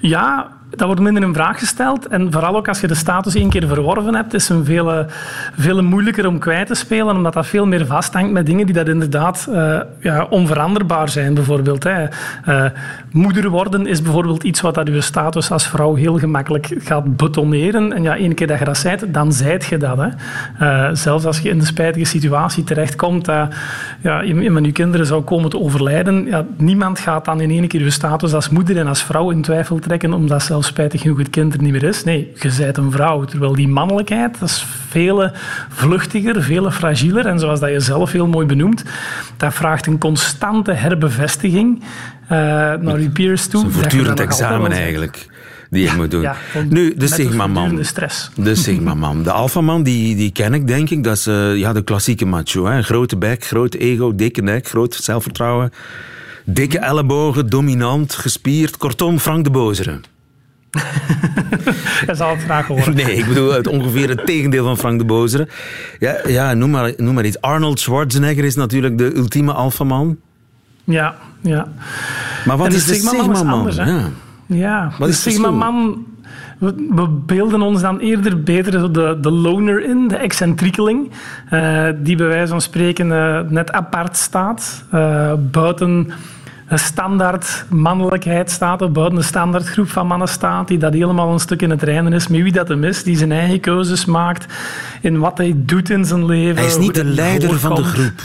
Ja, 0.00 0.50
dat 0.70 0.86
wordt 0.86 1.00
minder 1.00 1.22
in 1.22 1.34
vraag 1.34 1.58
gesteld. 1.58 2.06
En 2.06 2.32
vooral 2.32 2.56
ook 2.56 2.68
als 2.68 2.80
je 2.80 2.86
de 2.86 2.94
status 2.94 3.34
één 3.34 3.48
keer 3.48 3.66
verworven 3.66 4.14
hebt, 4.14 4.34
is 4.34 4.48
het 4.48 4.64
veel, 4.64 5.06
veel 5.56 5.82
moeilijker 5.82 6.26
om 6.26 6.38
kwijt 6.38 6.66
te 6.66 6.74
spelen, 6.74 7.16
omdat 7.16 7.32
dat 7.32 7.46
veel 7.46 7.66
meer 7.66 7.86
vasthangt 7.86 8.32
met 8.32 8.46
dingen 8.46 8.66
die 8.66 8.74
dat 8.74 8.88
inderdaad 8.88 9.46
uh, 9.50 9.80
ja, 10.00 10.26
onveranderbaar 10.30 11.08
zijn. 11.08 11.34
Bijvoorbeeld, 11.34 11.84
hè. 11.84 12.04
Uh, 12.48 12.64
moeder 13.12 13.50
worden 13.50 13.86
is 13.86 14.02
bijvoorbeeld 14.02 14.42
iets 14.42 14.60
wat 14.60 14.74
dat 14.74 14.88
je 14.88 15.00
status 15.00 15.50
als 15.50 15.66
vrouw 15.66 15.94
heel 15.94 16.18
gemakkelijk 16.18 16.74
gaat 16.78 17.16
betoneren. 17.16 17.92
En 17.92 18.02
ja, 18.02 18.16
één 18.16 18.34
keer 18.34 18.46
dat 18.46 18.58
je 18.58 18.64
dat 18.64 18.76
zijt, 18.76 19.14
dan 19.14 19.32
zijt 19.32 19.64
je 19.64 19.76
dat. 19.76 19.98
Hè. 19.98 20.08
Uh, 20.60 20.94
zelfs 20.94 21.24
als 21.24 21.38
je 21.38 21.48
in 21.48 21.58
de 21.58 21.66
spijtige 21.66 22.04
situatie 22.04 22.64
terechtkomt 22.64 23.24
dat 23.24 23.54
ja, 24.00 24.20
je 24.20 24.62
je 24.62 24.72
kinderen 24.72 25.06
zou 25.06 25.22
komen 25.22 25.50
te 25.50 25.60
overlijden, 25.60 26.26
ja, 26.26 26.44
niemand 26.56 26.98
gaat 26.98 27.24
dan 27.24 27.40
in 27.40 27.50
één 27.50 27.68
keer 27.68 27.82
je 27.82 27.90
status 27.90 28.34
als 28.34 28.48
moeder 28.48 28.78
en 28.78 28.86
als 28.86 29.02
vrouw 29.02 29.30
in 29.30 29.42
twijfel 29.42 29.78
trekken, 29.78 30.12
omdat 30.12 30.42
zelf 30.62 30.72
spijtig 30.72 31.00
genoeg 31.00 31.18
het 31.18 31.30
kind 31.30 31.54
er 31.54 31.62
niet 31.62 31.72
meer 31.72 31.82
is. 31.82 32.04
Nee, 32.04 32.32
je 32.40 32.50
zijt 32.50 32.76
een 32.76 32.90
vrouw. 32.90 33.24
Terwijl 33.24 33.54
die 33.54 33.68
mannelijkheid, 33.68 34.38
dat 34.40 34.48
is 34.48 34.66
veel 34.88 35.30
vluchtiger, 35.68 36.42
veel 36.42 36.70
fragieler. 36.70 37.26
En 37.26 37.38
zoals 37.38 37.60
dat 37.60 37.70
je 37.70 37.80
zelf 37.80 38.12
heel 38.12 38.26
mooi 38.26 38.46
benoemt, 38.46 38.82
dat 39.36 39.54
vraagt 39.54 39.86
een 39.86 39.98
constante 39.98 40.72
herbevestiging 40.72 41.82
uh, 41.82 42.28
naar 42.28 43.00
je 43.00 43.10
peers 43.10 43.46
toe. 43.46 43.64
Een 43.64 43.72
voortdurend 43.72 44.20
examen 44.20 44.72
eigenlijk 44.72 45.26
die 45.70 45.82
je 45.82 45.92
moet 45.96 46.10
doen. 46.10 46.20
Ja, 46.20 46.36
nu, 46.68 46.94
de 46.96 47.06
Sigma-man. 47.06 47.76
De 47.76 47.84
stress. 47.84 48.30
De 48.36 48.54
Sigma-man. 48.54 49.22
De 49.22 49.30
Alpha-man, 49.30 49.82
die, 49.82 50.16
die 50.16 50.32
ken 50.32 50.54
ik 50.54 50.66
denk 50.66 50.90
ik. 50.90 51.04
Dat 51.04 51.16
is 51.16 51.26
uh, 51.26 51.56
ja, 51.56 51.72
de 51.72 51.82
klassieke 51.82 52.26
macho. 52.26 52.66
Hè. 52.66 52.82
Grote 52.82 53.16
bek, 53.16 53.44
groot 53.44 53.74
ego, 53.74 54.14
dikke 54.14 54.42
nek, 54.42 54.68
groot 54.68 54.94
zelfvertrouwen. 54.94 55.72
Dikke 56.44 56.78
ellebogen, 56.78 57.48
dominant, 57.48 58.14
gespierd. 58.14 58.76
Kortom, 58.76 59.18
Frank 59.18 59.44
de 59.44 59.50
Bozere. 59.50 60.00
Hij 62.06 62.14
zal 62.14 62.30
het 62.30 62.42
graag 62.42 62.66
horen. 62.66 62.94
Nee, 62.94 63.14
ik 63.14 63.26
bedoel 63.26 63.52
het 63.52 63.66
ongeveer 63.66 64.08
het 64.08 64.26
tegendeel 64.26 64.64
van 64.64 64.76
Frank 64.76 64.98
de 64.98 65.04
Bozere. 65.04 65.48
Ja, 65.98 66.16
ja 66.26 66.54
noem, 66.54 66.70
maar, 66.70 66.92
noem 66.96 67.14
maar 67.14 67.24
iets. 67.24 67.40
Arnold 67.40 67.80
Schwarzenegger 67.80 68.44
is 68.44 68.54
natuurlijk 68.54 68.98
de 68.98 69.16
ultieme 69.16 69.52
alfaman. 69.52 70.16
Ja, 70.84 71.14
ja. 71.40 71.68
Maar 72.44 72.56
wat 72.56 72.72
is 72.72 72.84
de 72.84 72.94
Sigma-man? 72.94 73.72
Sigma 73.72 73.84
ja. 73.86 74.08
ja, 74.46 74.92
wat 74.98 75.08
de 75.08 75.14
Sigma-man... 75.14 76.06
We 76.90 77.08
beelden 77.26 77.62
ons 77.62 77.80
dan 77.80 77.98
eerder 77.98 78.42
beter 78.42 78.92
de, 78.92 79.18
de 79.20 79.30
loner 79.30 79.84
in, 79.84 80.08
de 80.08 80.16
excentriekeling, 80.16 81.10
uh, 81.50 81.88
die 81.98 82.16
bij 82.16 82.26
wijze 82.26 82.48
van 82.48 82.60
spreken 82.60 83.06
uh, 83.06 83.40
net 83.48 83.72
apart 83.72 84.16
staat, 84.16 84.84
uh, 84.94 85.32
buiten 85.50 86.10
een 86.68 86.78
standaard 86.78 87.64
mannelijkheid 87.68 88.50
staat, 88.50 88.82
of 88.82 88.90
buiten 88.90 89.18
een 89.18 89.24
standaardgroep 89.24 89.88
van 89.88 90.06
mannen 90.06 90.28
staat, 90.28 90.68
die 90.68 90.78
dat 90.78 90.92
helemaal 90.92 91.32
een 91.32 91.38
stuk 91.38 91.62
in 91.62 91.70
het 91.70 91.82
reinen 91.82 92.12
is 92.12 92.28
met 92.28 92.42
wie 92.42 92.52
dat 92.52 92.68
hem 92.68 92.84
is, 92.84 93.02
die 93.02 93.16
zijn 93.16 93.32
eigen 93.32 93.60
keuzes 93.60 94.04
maakt 94.04 94.52
in 95.00 95.18
wat 95.18 95.38
hij 95.38 95.52
doet 95.56 95.90
in 95.90 96.04
zijn 96.04 96.26
leven. 96.26 96.56
Hij 96.56 96.66
is 96.66 96.78
niet 96.78 96.94
de 96.94 97.04
leider 97.04 97.58
van 97.58 97.74
de 97.74 97.82
groep. 97.82 98.22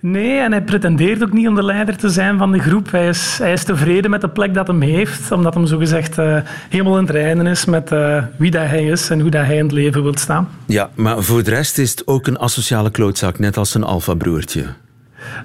Nee, 0.00 0.38
en 0.38 0.52
hij 0.52 0.62
pretendeert 0.62 1.22
ook 1.22 1.32
niet 1.32 1.48
om 1.48 1.54
de 1.54 1.64
leider 1.64 1.96
te 1.96 2.08
zijn 2.08 2.38
van 2.38 2.52
de 2.52 2.58
groep. 2.58 2.90
Hij 2.90 3.08
is, 3.08 3.38
hij 3.38 3.52
is 3.52 3.64
tevreden 3.64 4.10
met 4.10 4.20
de 4.20 4.28
plek 4.28 4.54
dat 4.54 4.66
hem 4.66 4.80
heeft, 4.80 5.32
omdat 5.32 5.54
hem 5.54 5.66
zogezegd 5.66 6.18
uh, 6.18 6.36
helemaal 6.68 6.98
in 6.98 7.02
het 7.02 7.10
reinen 7.10 7.46
is 7.46 7.64
met 7.64 7.92
uh, 7.92 8.22
wie 8.36 8.50
dat 8.50 8.66
hij 8.66 8.84
is 8.84 9.10
en 9.10 9.20
hoe 9.20 9.30
dat 9.30 9.44
hij 9.44 9.56
in 9.56 9.62
het 9.62 9.72
leven 9.72 10.02
wil 10.02 10.16
staan. 10.16 10.48
Ja, 10.66 10.90
maar 10.94 11.22
voor 11.22 11.42
de 11.42 11.50
rest 11.50 11.78
is 11.78 11.90
het 11.90 12.06
ook 12.06 12.26
een 12.26 12.38
asociale 12.38 12.90
klootzak, 12.90 13.38
net 13.38 13.56
als 13.56 13.70
zijn 13.70 13.84
alfa-broertje. 13.84 14.64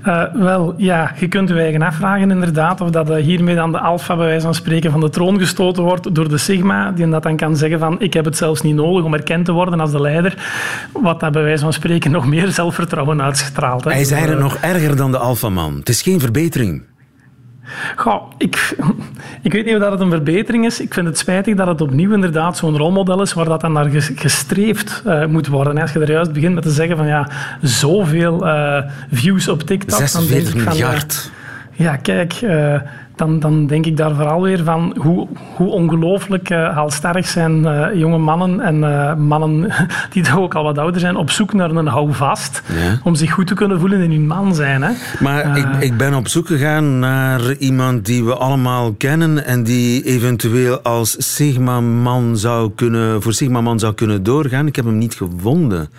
Uh, 0.06 0.24
wel, 0.34 0.74
ja, 0.78 1.12
je 1.20 1.28
kunt 1.28 1.50
je 1.50 1.60
eigen 1.60 1.82
afvragen 1.82 2.32
inderdaad 2.32 2.82
of 2.82 2.90
dat 2.90 3.10
uh, 3.10 3.16
hiermee 3.16 3.56
dan 3.56 3.72
de 3.72 3.80
alfa 3.80 4.16
bij 4.16 4.26
wijze 4.26 4.46
van 4.46 4.54
spreken 4.54 4.92
van 4.92 5.00
de 5.00 5.10
troon 5.10 5.40
gestoten 5.40 5.84
wordt 5.84 6.16
door 6.16 6.30
de 6.30 6.38
sigma, 6.38 6.92
die 6.92 7.10
dat 7.10 7.24
dan 7.24 7.36
kan 7.36 7.58
zeggen 7.58 7.80
van 7.80 8.02
ik 8.02 8.14
heb 8.14 8.26
het 8.26 8.38
zelfs 8.38 8.62
niet 8.62 8.76
nodig 8.76 9.06
om 9.06 9.14
erkend 9.14 9.46
te 9.46 9.52
worden 9.52 9.80
als 9.80 9.92
de 9.92 10.02
leider, 10.02 10.38
wat 10.94 11.20
dat 11.20 11.32
bij 11.32 11.44
wijze 11.44 11.64
van 11.64 11.74
spreken 11.74 12.12
nog 12.12 12.28
meer 12.28 12.48
zelfvertrouwen 12.48 13.22
uitstraalt. 13.22 13.84
Hij 13.84 14.02
is 14.02 14.12
eigenlijk 14.12 14.42
nog 14.42 14.58
erger 14.58 14.96
dan 14.96 15.12
de 15.12 15.18
alfaman. 15.18 15.76
Het 15.76 15.90
is 15.90 16.02
geen 16.02 16.20
verbetering. 16.20 16.84
Goh, 17.96 18.32
ik, 18.38 18.76
ik 19.42 19.52
weet 19.54 19.66
niet 19.66 19.74
of 19.76 19.82
dat 19.82 19.92
het 19.92 20.00
een 20.00 20.10
verbetering 20.10 20.66
is. 20.66 20.82
Ik 20.82 20.94
vind 20.94 21.08
het 21.08 21.18
spijtig 21.18 21.56
dat 21.56 21.68
het 21.68 21.82
opnieuw 21.82 22.14
inderdaad 22.14 22.58
zo'n 22.58 22.78
rolmodel 22.78 23.22
is 23.22 23.34
waar 23.34 23.46
dat 23.46 23.62
dan 23.62 23.72
naar 23.72 23.90
gestreefd 24.16 25.04
uh, 25.06 25.26
moet 25.26 25.48
worden. 25.48 25.78
Als 25.78 25.94
je 25.94 26.00
er 26.00 26.12
juist 26.12 26.34
begint 26.34 26.54
met 26.54 26.64
te 26.64 26.70
zeggen 26.70 26.98
van 26.98 27.08
ja, 27.08 27.30
zoveel 27.62 28.48
uh, 28.48 28.82
views 29.12 29.48
op 29.48 29.62
TikTok. 29.62 30.00
46 30.00 30.66
miljard. 30.66 31.32
ja, 31.72 31.96
kijk, 31.96 32.42
uh, 32.42 32.76
dan, 33.18 33.40
dan 33.40 33.68
denk 33.68 33.86
ik 33.86 33.98
daar 33.98 34.16
vooral 34.16 34.42
weer 34.42 34.64
van 34.64 34.96
hoe, 35.00 35.28
hoe 35.56 35.70
ongelooflijk 35.70 36.50
uh, 36.50 36.88
zijn 37.22 37.64
uh, 37.64 37.88
jonge 37.94 38.18
mannen 38.18 38.60
en 38.60 38.76
uh, 38.76 39.16
mannen 39.16 39.74
die 40.14 40.24
toch 40.24 40.38
ook 40.38 40.56
al 40.56 40.64
wat 40.64 40.78
ouder 40.78 41.00
zijn 41.00 41.16
op 41.16 41.30
zoek 41.30 41.54
naar 41.54 41.70
een 41.72 41.88
houvast 41.88 42.62
ja. 42.68 43.00
om 43.04 43.16
zich 43.16 43.32
goed 43.32 43.48
te 43.48 43.54
kunnen 43.54 43.80
voelen 43.80 44.02
in 44.02 44.12
hun 44.12 44.28
man 44.28 44.56
zijn. 44.56 44.82
Hè. 44.82 44.92
Maar 45.20 45.58
ik, 45.58 45.68
ik 45.80 45.98
ben 45.98 46.14
op 46.14 46.28
zoek 46.28 46.48
gegaan 46.48 47.00
naar 47.00 47.54
iemand 47.54 48.06
die 48.06 48.24
we 48.24 48.36
allemaal 48.36 48.94
kennen 48.94 49.46
en 49.46 49.64
die 49.64 50.04
eventueel 50.04 50.82
als 50.82 51.36
Sigma-man 51.36 52.38
zou 52.38 52.72
kunnen, 52.76 53.22
voor 53.22 53.34
Sigma-man 53.34 53.80
zou 53.80 53.94
kunnen 53.94 54.24
doorgaan. 54.24 54.68
Ik 54.68 54.76
heb 54.76 54.86
hem 54.86 54.98
niet 54.98 55.16
gevonden. 55.16 55.90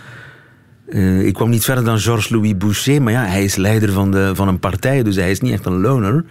ik 1.24 1.34
kwam 1.34 1.50
niet 1.50 1.64
verder 1.64 1.84
dan 1.84 1.98
Georges-Louis 1.98 2.56
Boucher, 2.56 3.02
maar 3.02 3.12
ja, 3.12 3.24
hij 3.24 3.44
is 3.44 3.56
leider 3.56 3.92
van, 3.92 4.10
de, 4.10 4.30
van 4.34 4.48
een 4.48 4.58
partij, 4.58 5.02
dus 5.02 5.16
hij 5.16 5.30
is 5.30 5.40
niet 5.40 5.52
echt 5.52 5.66
een 5.66 5.80
loner. 5.80 6.24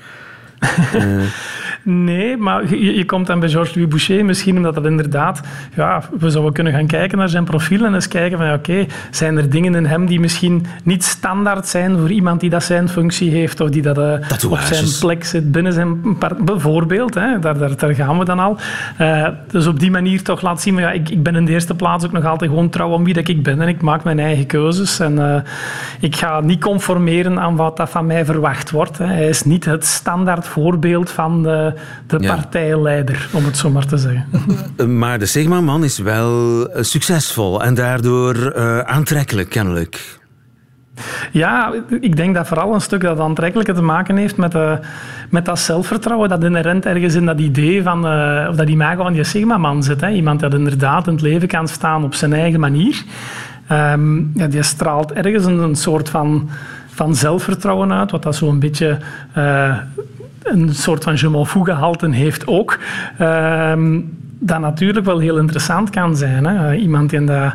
Äh, 0.93 1.27
nee, 1.87 2.37
maar 2.37 2.75
je, 2.75 2.95
je, 2.95 3.05
komt 3.05 3.27
dan 3.27 3.39
bij 3.39 3.49
Georges-Louis 3.49 3.89
Boucher 3.89 4.25
misschien 4.25 4.55
omdat 4.55 4.75
dat 4.75 4.85
inderdaad... 4.85 5.41
Ja, 5.75 6.03
we 6.19 6.29
zouden 6.29 6.53
kunnen 6.53 6.73
gaan 6.73 6.87
kijken 6.87 7.17
naar 7.17 7.29
zijn 7.29 7.43
profiel 7.43 7.85
en 7.85 7.93
eens 7.93 8.07
kijken 8.07 8.37
van... 8.37 8.53
Oké, 8.53 8.85
zijn 9.11 9.37
er 9.37 9.49
dingen 9.49 9.75
in 9.75 9.85
hem 9.85 10.05
die 10.05 10.19
misschien 10.19 10.65
niet 10.83 11.03
standaard 11.03 11.67
zijn 11.67 11.97
voor 11.97 12.11
iemand 12.11 12.39
die 12.39 12.49
dat 12.49 12.63
zijn 12.63 12.89
functie 12.89 13.31
heeft 13.31 13.61
of 13.61 13.69
die 13.69 13.81
dat 13.81 13.97
uh, 13.97 14.13
op 14.49 14.59
zijn 14.59 14.85
plek 14.99 15.23
zit 15.23 15.51
binnen 15.51 15.73
zijn... 15.73 16.17
Bijvoorbeeld, 16.39 17.13
hè, 17.13 17.39
daar, 17.39 17.57
daar, 17.57 17.77
daar, 17.77 17.95
gaan 17.95 18.17
we 18.17 18.25
dan 18.25 18.39
al. 18.39 18.57
Uh, 19.01 19.27
dus 19.51 19.67
op 19.67 19.79
die 19.79 19.91
manier 19.91 20.23
toch 20.23 20.41
laten 20.41 20.61
zien... 20.61 20.77
Ja, 20.77 20.91
ik, 20.91 21.09
ik 21.09 21.23
ben 21.23 21.35
in 21.35 21.45
de 21.45 21.51
eerste 21.51 21.75
plaats 21.75 22.05
ook 22.05 22.11
nog 22.11 22.25
altijd 22.25 22.49
gewoon 22.49 22.69
trouw 22.69 22.93
aan 22.93 23.03
wie 23.03 23.13
dat 23.13 23.27
ik 23.27 23.43
ben 23.43 23.61
en 23.61 23.67
ik 23.67 23.81
maak 23.81 24.03
mijn 24.03 24.19
eigen 24.19 24.45
keuzes. 24.45 24.99
En 24.99 25.13
uh, 25.13 25.35
ik 25.99 26.15
ga 26.15 26.39
niet 26.39 26.61
conformeren 26.61 27.39
aan 27.39 27.55
wat 27.55 27.77
dat 27.77 27.89
van 27.89 28.05
mij 28.05 28.25
verwacht 28.25 28.71
wordt. 28.71 28.97
Hè. 28.97 29.05
Hij 29.05 29.27
is 29.27 29.43
niet 29.43 29.65
het 29.65 29.85
standaard 29.85 30.47
voorbeeld 30.47 31.11
van 31.11 31.43
de, 31.43 31.73
de 32.07 32.17
ja. 32.19 32.35
partijleider, 32.35 33.29
om 33.33 33.45
het 33.45 33.57
zo 33.57 33.69
maar 33.69 33.85
te 33.85 33.97
zeggen. 33.97 34.25
Maar 34.99 35.19
de 35.19 35.25
Sigma-man 35.25 35.83
is 35.83 35.97
wel 35.97 36.67
succesvol 36.75 37.63
en 37.63 37.73
daardoor 37.73 38.35
uh, 38.35 38.79
aantrekkelijk, 38.79 39.49
kennelijk. 39.49 40.17
Ja, 41.31 41.73
ik 41.99 42.15
denk 42.15 42.35
dat 42.35 42.47
vooral 42.47 42.73
een 42.73 42.81
stuk 42.81 43.01
dat 43.01 43.19
aantrekkelijke 43.19 43.73
te 43.73 43.81
maken 43.81 44.17
heeft 44.17 44.37
met, 44.37 44.55
uh, 44.55 44.71
met 45.29 45.45
dat 45.45 45.59
zelfvertrouwen 45.59 46.29
dat 46.29 46.43
inherent 46.43 46.85
ergens 46.85 47.15
in 47.15 47.25
dat 47.25 47.39
idee 47.39 47.83
van, 47.83 48.05
uh, 48.05 48.47
of 48.49 48.55
dat 48.55 48.69
imago 48.69 49.03
van 49.03 49.13
die 49.13 49.23
Sigma-man 49.23 49.83
zit. 49.83 50.01
Hè. 50.01 50.09
Iemand 50.09 50.39
dat 50.39 50.53
inderdaad 50.53 51.07
in 51.07 51.13
het 51.13 51.21
leven 51.21 51.47
kan 51.47 51.67
staan 51.67 52.03
op 52.03 52.13
zijn 52.13 52.33
eigen 52.33 52.59
manier. 52.59 53.03
Um, 53.71 54.31
ja, 54.35 54.47
die 54.47 54.63
straalt 54.63 55.11
ergens 55.11 55.45
een, 55.45 55.59
een 55.59 55.75
soort 55.75 56.09
van 56.09 56.49
van 56.97 57.15
zelfvertrouwen 57.15 57.93
uit, 57.93 58.11
wat 58.11 58.23
dat 58.23 58.35
zo'n 58.35 58.59
beetje 58.59 58.97
uh, 59.37 59.77
een 60.51 60.75
soort 60.75 61.03
van 61.03 61.15
je 61.15 61.29
m'en 61.29 61.45
gehalte 61.45 62.09
heeft 62.09 62.47
ook. 62.47 62.79
Uh, 63.21 63.73
dat 64.39 64.59
natuurlijk 64.59 65.05
wel 65.05 65.19
heel 65.19 65.37
interessant 65.37 65.89
kan 65.89 66.15
zijn. 66.15 66.45
Hè? 66.45 66.75
Iemand 66.75 67.09
die 67.09 67.23
dat 67.23 67.53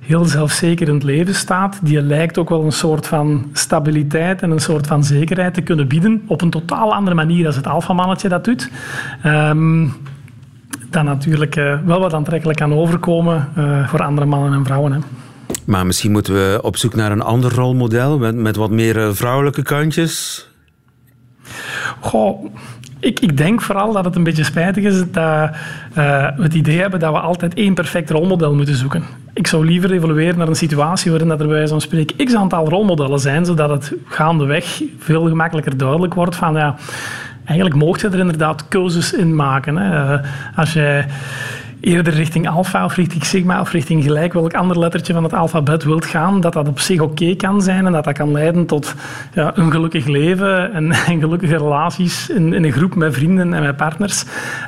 heel 0.00 0.24
zelfzeker 0.24 0.88
in 0.88 0.94
het 0.94 1.02
leven 1.02 1.34
staat, 1.34 1.78
die 1.82 2.02
lijkt 2.02 2.38
ook 2.38 2.48
wel 2.48 2.64
een 2.64 2.72
soort 2.72 3.06
van 3.06 3.50
stabiliteit 3.52 4.42
en 4.42 4.50
een 4.50 4.60
soort 4.60 4.86
van 4.86 5.04
zekerheid 5.04 5.54
te 5.54 5.60
kunnen 5.60 5.88
bieden 5.88 6.22
op 6.26 6.42
een 6.42 6.50
totaal 6.50 6.94
andere 6.94 7.16
manier 7.16 7.46
dan 7.46 7.54
het 7.54 7.66
alfamannetje 7.66 8.28
dat 8.28 8.44
doet. 8.44 8.70
Um, 9.26 9.94
dat 10.90 11.04
natuurlijk 11.04 11.56
uh, 11.56 11.78
wel 11.84 12.00
wat 12.00 12.14
aantrekkelijk 12.14 12.58
kan 12.58 12.74
overkomen 12.74 13.48
uh, 13.58 13.88
voor 13.88 14.02
andere 14.02 14.26
mannen 14.26 14.52
en 14.52 14.64
vrouwen. 14.64 14.92
Hè. 14.92 14.98
Maar 15.64 15.86
misschien 15.86 16.12
moeten 16.12 16.34
we 16.34 16.58
op 16.62 16.76
zoek 16.76 16.94
naar 16.94 17.12
een 17.12 17.22
ander 17.22 17.54
rolmodel 17.54 18.18
met, 18.18 18.34
met 18.34 18.56
wat 18.56 18.70
meer 18.70 19.06
eh, 19.06 19.12
vrouwelijke 19.12 19.62
kantjes. 19.62 20.45
Goh, 22.00 22.44
ik, 23.00 23.20
ik, 23.20 23.36
denk 23.36 23.62
vooral 23.62 23.92
dat 23.92 24.04
het 24.04 24.16
een 24.16 24.24
beetje 24.24 24.44
spijtig 24.44 24.84
is 24.84 24.98
dat 24.98 25.50
we 25.92 26.42
het 26.42 26.54
idee 26.54 26.80
hebben 26.80 27.00
dat 27.00 27.12
we 27.12 27.18
altijd 27.18 27.54
één 27.54 27.74
perfect 27.74 28.10
rolmodel 28.10 28.54
moeten 28.54 28.74
zoeken. 28.74 29.02
Ik 29.34 29.46
zou 29.46 29.66
liever 29.66 29.92
evolueren 29.92 30.38
naar 30.38 30.48
een 30.48 30.56
situatie 30.56 31.10
waarin 31.10 31.28
dat 31.28 31.40
er 31.40 31.48
bij 31.48 31.68
van 31.68 31.80
spreken 31.80 32.26
x 32.26 32.34
aantal 32.34 32.68
rolmodellen 32.68 33.20
zijn, 33.20 33.44
zodat 33.44 33.70
het 33.70 33.92
gaandeweg 34.06 34.82
veel 34.98 35.28
gemakkelijker 35.28 35.76
duidelijk 35.76 36.14
wordt 36.14 36.36
van 36.36 36.54
ja, 36.54 36.76
eigenlijk 37.44 37.78
mocht 37.78 38.00
je 38.00 38.08
er 38.08 38.18
inderdaad 38.18 38.68
keuzes 38.68 39.12
in 39.12 39.34
maken. 39.34 39.76
Hè. 39.76 40.14
Uh, 40.14 40.20
als 40.56 40.72
jij 40.72 41.06
eerder 41.86 42.14
richting 42.14 42.48
alfa 42.48 42.84
of 42.84 42.94
richting 42.96 43.24
sigma 43.24 43.60
of 43.60 43.72
richting 43.72 44.02
gelijk 44.02 44.32
welk 44.32 44.54
ander 44.54 44.78
lettertje 44.78 45.12
van 45.12 45.22
het 45.22 45.32
alfabet 45.32 45.84
wilt 45.84 46.04
gaan, 46.04 46.40
dat 46.40 46.52
dat 46.52 46.68
op 46.68 46.80
zich 46.80 47.00
oké 47.00 47.34
kan 47.34 47.62
zijn 47.62 47.86
en 47.86 47.92
dat 47.92 48.04
dat 48.04 48.14
kan 48.14 48.32
leiden 48.32 48.66
tot 48.66 48.94
ja, 49.34 49.56
een 49.56 49.70
gelukkig 49.70 50.06
leven 50.06 50.72
en, 50.72 50.94
gelukkige 51.26 51.56
relaties 51.56 52.28
in, 52.28 52.52
in, 52.52 52.64
een 52.64 52.72
groep 52.72 52.94
met 52.94 53.14
vrienden 53.14 53.54
en 53.54 53.62
met 53.62 53.76
partners, 53.76 54.24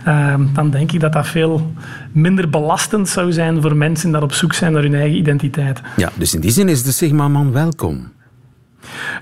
uh, 0.08 0.34
dan 0.54 0.70
denk 0.70 0.92
ik 0.92 1.00
dat 1.00 1.12
dat 1.12 1.26
veel 1.26 1.72
minder 2.12 2.48
belastend 2.48 3.08
zou 3.08 3.32
zijn 3.32 3.62
voor 3.62 3.76
mensen 3.76 4.12
die 4.12 4.22
op 4.22 4.32
zoek 4.32 4.52
zijn 4.52 4.72
naar 4.72 4.82
hun 4.82 4.94
eigen 4.94 5.16
identiteit. 5.16 5.80
Ja, 5.96 6.10
dus 6.14 6.34
in 6.34 6.40
die 6.40 6.50
zin 6.50 6.68
is 6.68 6.82
de 6.82 6.92
Sigma-man 6.92 7.52
welkom. 7.52 8.16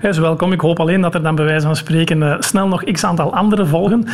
Hij 0.01 0.09
is 0.09 0.17
welkom. 0.17 0.51
Ik 0.51 0.61
hoop 0.61 0.79
alleen 0.79 1.01
dat 1.01 1.13
er 1.13 1.23
dan 1.23 1.35
bij 1.35 1.45
wijze 1.45 1.65
van 1.65 1.75
spreken 1.75 2.21
uh, 2.21 2.35
snel 2.39 2.67
nog 2.67 2.83
x 2.83 3.03
aantal 3.03 3.33
andere 3.33 3.65
volgen. 3.65 4.05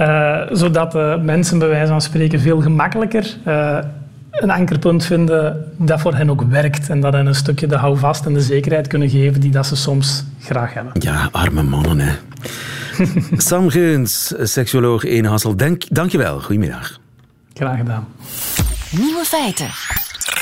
uh, 0.00 0.40
zodat 0.62 0.94
uh, 0.94 1.20
mensen 1.20 1.58
bij 1.58 1.68
wijze 1.68 1.86
van 1.90 2.00
spreken 2.00 2.40
veel 2.40 2.60
gemakkelijker 2.60 3.36
een 4.34 4.50
ankerpunt 4.50 5.04
vinden 5.04 5.72
dat 5.76 6.00
voor 6.00 6.14
hen 6.14 6.30
ook 6.30 6.42
werkt. 6.42 6.90
En 6.90 7.00
dat 7.00 7.12
hen 7.12 7.26
een 7.26 7.34
stukje 7.34 7.66
de 7.66 7.76
houvast 7.76 8.26
en 8.26 8.32
de 8.32 8.40
zekerheid 8.40 8.86
kunnen 8.86 9.10
geven 9.10 9.40
die 9.40 9.50
dat 9.50 9.66
ze 9.66 9.76
soms 9.76 10.24
graag 10.40 10.74
hebben. 10.74 10.92
Ja, 10.98 11.28
arme 11.32 11.62
mannen, 11.62 11.98
hè. 11.98 12.12
Sam 13.36 13.70
Geuns, 13.70 14.34
seksuoloog 14.42 15.04
in 15.04 15.24
Hassel. 15.24 15.56
Dank, 15.56 15.82
dank 15.88 16.10
je 16.10 16.18
wel. 16.18 16.40
Goedemiddag. 16.40 16.98
Graag 17.54 17.76
gedaan. 17.76 18.06
Nieuwe 18.90 19.24
feiten. 19.24 19.68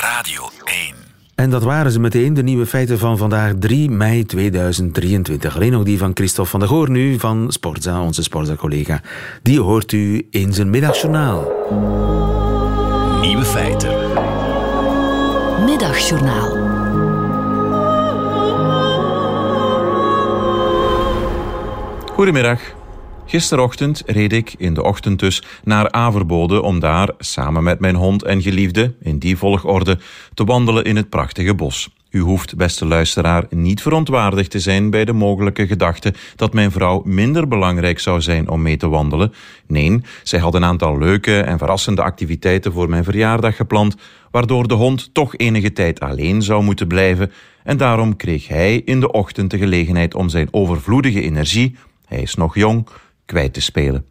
Radio 0.01 0.51
1. 0.65 1.02
En 1.35 1.51
dat 1.51 1.63
waren 1.63 1.93
ze 1.93 2.01
meteen, 2.01 2.35
de 2.35 2.43
nieuwe 2.43 2.67
feiten 2.67 2.99
van 2.99 3.19
vandaag, 3.19 3.53
3 3.59 3.91
mei 3.91 4.25
2023. 4.25 5.55
Alleen 5.55 5.73
nog 5.73 5.85
die 5.85 5.99
van 5.99 6.11
Christophe 6.15 6.51
van 6.51 6.61
der 6.61 6.69
Goor 6.69 6.91
nu, 6.91 7.19
van 7.19 7.47
Sportza, 7.49 8.03
onze 8.03 8.23
Sportza-collega. 8.23 9.01
Die 9.43 9.61
hoort 9.61 9.93
u 9.93 10.27
in 10.31 10.53
zijn 10.53 10.71
middagjournaal. 10.71 11.53
Nieuwe 13.21 13.45
feiten. 13.45 13.91
Middagjournaal. 15.65 16.71
Goedemiddag. 22.13 22.82
Gisterochtend 23.27 24.03
reed 24.07 24.33
ik, 24.33 24.55
in 24.59 24.75
de 24.75 24.83
ochtend 24.83 25.19
dus, 25.19 25.43
naar 25.65 25.91
Averbode 25.91 26.63
om 26.63 26.81
daar, 26.81 27.11
samen 27.19 27.63
met 27.63 27.81
mijn 27.81 27.95
hond 27.95 28.23
en 28.23 28.43
geliefde, 28.43 28.95
in 29.03 29.19
die 29.19 29.37
volgorde, 29.37 29.99
te 30.35 30.45
wandelen 30.45 30.85
in 30.85 30.97
het 30.97 31.09
prachtige 31.09 31.55
bos. 31.55 31.91
U 32.11 32.21
hoeft, 32.21 32.57
beste 32.57 32.87
luisteraar, 32.87 33.45
niet 33.51 33.83
verontwaardigd 33.83 34.51
te 34.51 34.61
zijn 34.61 34.91
bij 34.91 35.05
de 35.05 35.13
mogelijke 35.13 35.67
gedachte 35.67 36.15
dat 36.37 36.53
mijn 36.53 36.71
vrouw 36.71 37.03
minder 37.05 37.49
belangrijk 37.49 37.99
zou 37.99 38.21
zijn 38.21 38.49
om 38.49 38.63
mee 38.63 38.77
te 38.77 38.89
wandelen. 38.89 39.33
Nee, 39.67 40.01
zij 40.23 40.39
had 40.39 40.55
een 40.55 40.65
aantal 40.65 40.99
leuke 40.99 41.41
en 41.41 41.59
verrassende 41.59 42.03
activiteiten 42.03 42.73
voor 42.73 42.89
mijn 42.89 43.05
verjaardag 43.05 43.57
gepland, 43.57 43.97
waardoor 44.31 44.69
de 44.69 44.75
hond 44.75 45.15
toch 45.15 45.37
enige 45.37 45.73
tijd 45.73 46.01
alleen 46.01 46.43
zou 46.43 46.63
moeten 46.63 46.87
blijven, 46.87 47.33
en 47.65 47.77
daarom 47.77 48.17
kreeg 48.17 48.49
hij 48.49 48.77
in 48.85 49.01
de 49.01 49.11
ochtend 49.11 49.51
de 49.51 49.59
gelegenheid 49.59 50.15
om 50.15 50.29
zijn 50.29 50.49
overvloedige 50.51 51.23
energie, 51.23 51.77
hij 52.07 52.23
is 52.23 52.35
nog 52.35 52.55
jong, 52.55 52.87
kwijt 53.33 53.53
te 53.53 53.61
spelen. 53.61 54.05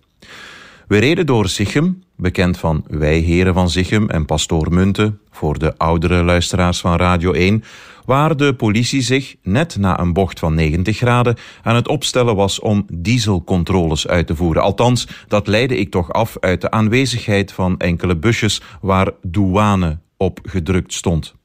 We 0.88 0.98
reden 0.98 1.26
door 1.26 1.50
Sichem, 1.50 2.04
bekend 2.16 2.58
van 2.58 2.84
Wij 2.88 3.18
Heren 3.18 3.54
van 3.54 3.70
Sichem 3.70 4.10
en 4.10 4.26
Pastoor 4.26 4.74
Munten, 4.74 5.20
voor 5.32 5.60
de 5.60 5.78
oudere 5.78 6.24
luisteraars 6.24 6.80
van 6.80 6.96
Radio 6.96 7.32
1, 7.32 7.64
waar 8.06 8.38
de 8.38 8.54
politie 8.56 9.02
zich, 9.02 9.36
net 9.44 9.78
na 9.78 10.00
een 10.00 10.14
bocht 10.14 10.40
van 10.40 10.54
90 10.54 10.98
graden, 10.98 11.36
aan 11.64 11.76
het 11.76 11.88
opstellen 11.88 12.36
was 12.36 12.60
om 12.60 12.86
dieselcontroles 12.94 14.08
uit 14.08 14.28
te 14.28 14.36
voeren. 14.36 14.62
Althans, 14.62 15.08
dat 15.28 15.48
leidde 15.48 15.78
ik 15.78 15.92
toch 15.92 16.14
af 16.14 16.38
uit 16.40 16.62
de 16.62 16.72
aanwezigheid 16.72 17.52
van 17.52 17.78
enkele 17.78 18.18
busjes 18.18 18.62
waar 18.82 19.12
douane 19.22 20.00
op 20.18 20.40
gedrukt 20.44 20.94
stond. 20.94 21.36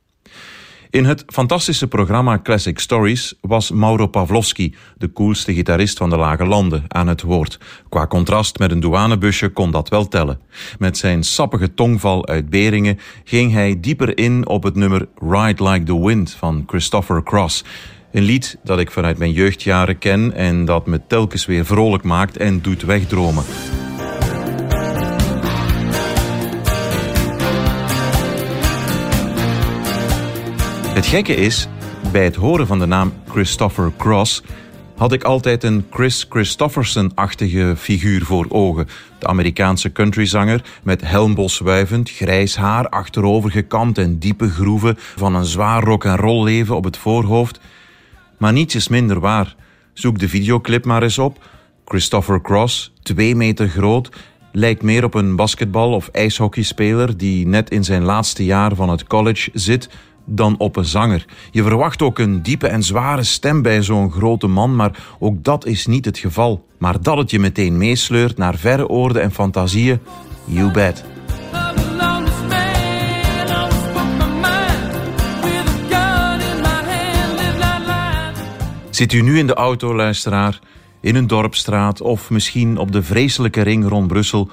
In 0.97 1.05
het 1.05 1.25
fantastische 1.27 1.87
programma 1.87 2.41
Classic 2.43 2.79
Stories 2.79 3.35
was 3.41 3.71
Mauro 3.71 4.07
Pavlovski, 4.07 4.75
de 4.99 5.13
coolste 5.13 5.55
gitarist 5.55 5.99
van 5.99 6.11
de 6.11 6.17
Lage 6.17 6.45
Landen, 6.45 6.85
aan 6.89 7.07
het 7.07 7.23
woord. 7.23 7.59
Qua 7.89 8.07
contrast 8.07 8.59
met 8.59 8.71
een 8.71 8.81
douanebusje 8.81 9.49
kon 9.49 9.71
dat 9.71 9.89
wel 9.89 10.09
tellen. 10.09 10.41
Met 10.79 10.99
zijn 10.99 11.23
sappige 11.23 11.75
tongval 11.75 12.27
uit 12.27 12.51
Beringen 12.51 12.99
ging 13.25 13.53
hij 13.53 13.81
dieper 13.81 14.19
in 14.19 14.47
op 14.47 14.63
het 14.63 14.75
nummer 14.75 15.09
Ride 15.19 15.69
Like 15.69 15.85
the 15.85 16.01
Wind 16.01 16.31
van 16.39 16.65
Christopher 16.67 17.23
Cross. 17.23 17.65
Een 18.13 18.23
lied 18.23 18.59
dat 18.65 18.79
ik 18.79 18.91
vanuit 18.91 19.19
mijn 19.19 19.33
jeugdjaren 19.33 19.99
ken 19.99 20.33
en 20.33 20.65
dat 20.65 20.87
me 20.87 21.01
telkens 21.07 21.47
weer 21.47 21.65
vrolijk 21.65 22.03
maakt 22.03 22.37
en 22.37 22.61
doet 22.63 22.83
wegdromen. 22.83 23.45
Het 30.97 31.07
gekke 31.07 31.35
is, 31.35 31.69
bij 32.13 32.25
het 32.25 32.35
horen 32.35 32.67
van 32.67 32.79
de 32.79 32.87
naam 32.87 33.13
Christopher 33.29 33.93
Cross 33.97 34.43
had 34.97 35.13
ik 35.13 35.25
altijd 35.25 35.65
een 35.65 35.87
Chris 35.91 36.27
Christofferson-achtige 36.29 37.75
figuur 37.77 38.25
voor 38.25 38.47
ogen. 38.49 38.89
De 39.19 39.27
Amerikaanse 39.27 39.93
countryzanger 39.93 40.65
met 40.83 41.01
helmbos 41.01 41.59
wuivend, 41.59 42.11
grijs 42.11 42.57
haar, 42.57 42.89
achterover 42.89 43.51
gekamd 43.51 43.99
en 43.99 44.19
diepe 44.19 44.49
groeven 44.49 44.95
van 44.99 45.35
een 45.35 45.45
zwaar 45.45 45.83
rock 45.83 46.05
en 46.05 46.17
roll 46.17 46.45
leven 46.45 46.77
op 46.77 46.85
het 46.85 46.97
voorhoofd. 46.97 47.61
Maar 48.39 48.53
niets 48.53 48.75
is 48.75 48.89
minder 48.89 49.21
waar. 49.21 49.55
Zoek 49.93 50.19
de 50.19 50.29
videoclip 50.29 50.85
maar 50.85 51.03
eens 51.03 51.19
op. 51.19 51.45
Christopher 51.85 52.41
Cross, 52.41 52.93
twee 53.03 53.35
meter 53.35 53.69
groot, 53.69 54.11
lijkt 54.53 54.83
meer 54.83 55.05
op 55.05 55.15
een 55.15 55.37
basketbal- 55.37 55.95
of 55.95 56.09
ijshockeyspeler 56.09 57.17
die 57.17 57.47
net 57.47 57.71
in 57.71 57.85
zijn 57.85 58.03
laatste 58.03 58.45
jaar 58.45 58.75
van 58.75 58.89
het 58.89 59.07
college 59.07 59.51
zit 59.53 59.89
dan 60.27 60.55
op 60.59 60.77
een 60.77 60.85
zanger. 60.85 61.25
Je 61.51 61.63
verwacht 61.63 62.03
ook 62.03 62.19
een 62.19 62.43
diepe 62.43 62.67
en 62.67 62.83
zware 62.83 63.23
stem 63.23 63.63
bij 63.63 63.83
zo'n 63.83 64.13
grote 64.13 64.47
man, 64.47 64.77
maar 64.77 64.99
ook 65.19 65.45
dat 65.45 65.67
is 65.67 65.87
niet 65.87 66.05
het 66.05 66.19
geval. 66.19 66.65
Maar 66.79 67.03
dat 67.03 67.17
het 67.17 67.31
je 67.31 67.39
meteen 67.39 67.79
meesleurt 67.79 68.37
naar 68.37 68.57
verre 68.57 68.89
oorden 68.89 69.23
en 69.23 69.33
fantasieën, 69.33 69.99
you 70.45 70.71
bet. 70.71 71.05
Zit 78.91 79.13
u 79.13 79.23
nu 79.23 79.39
in 79.39 79.47
de 79.47 79.55
auto, 79.55 79.95
luisteraar, 79.95 80.59
in 81.01 81.15
een 81.15 81.27
dorpstraat 81.27 82.01
of 82.01 82.31
misschien 82.31 82.79
op 82.79 82.93
de 82.93 83.03
vreselijke 83.03 83.63
ring 83.63 83.89
rond 83.89 84.09
Brussel? 84.09 84.51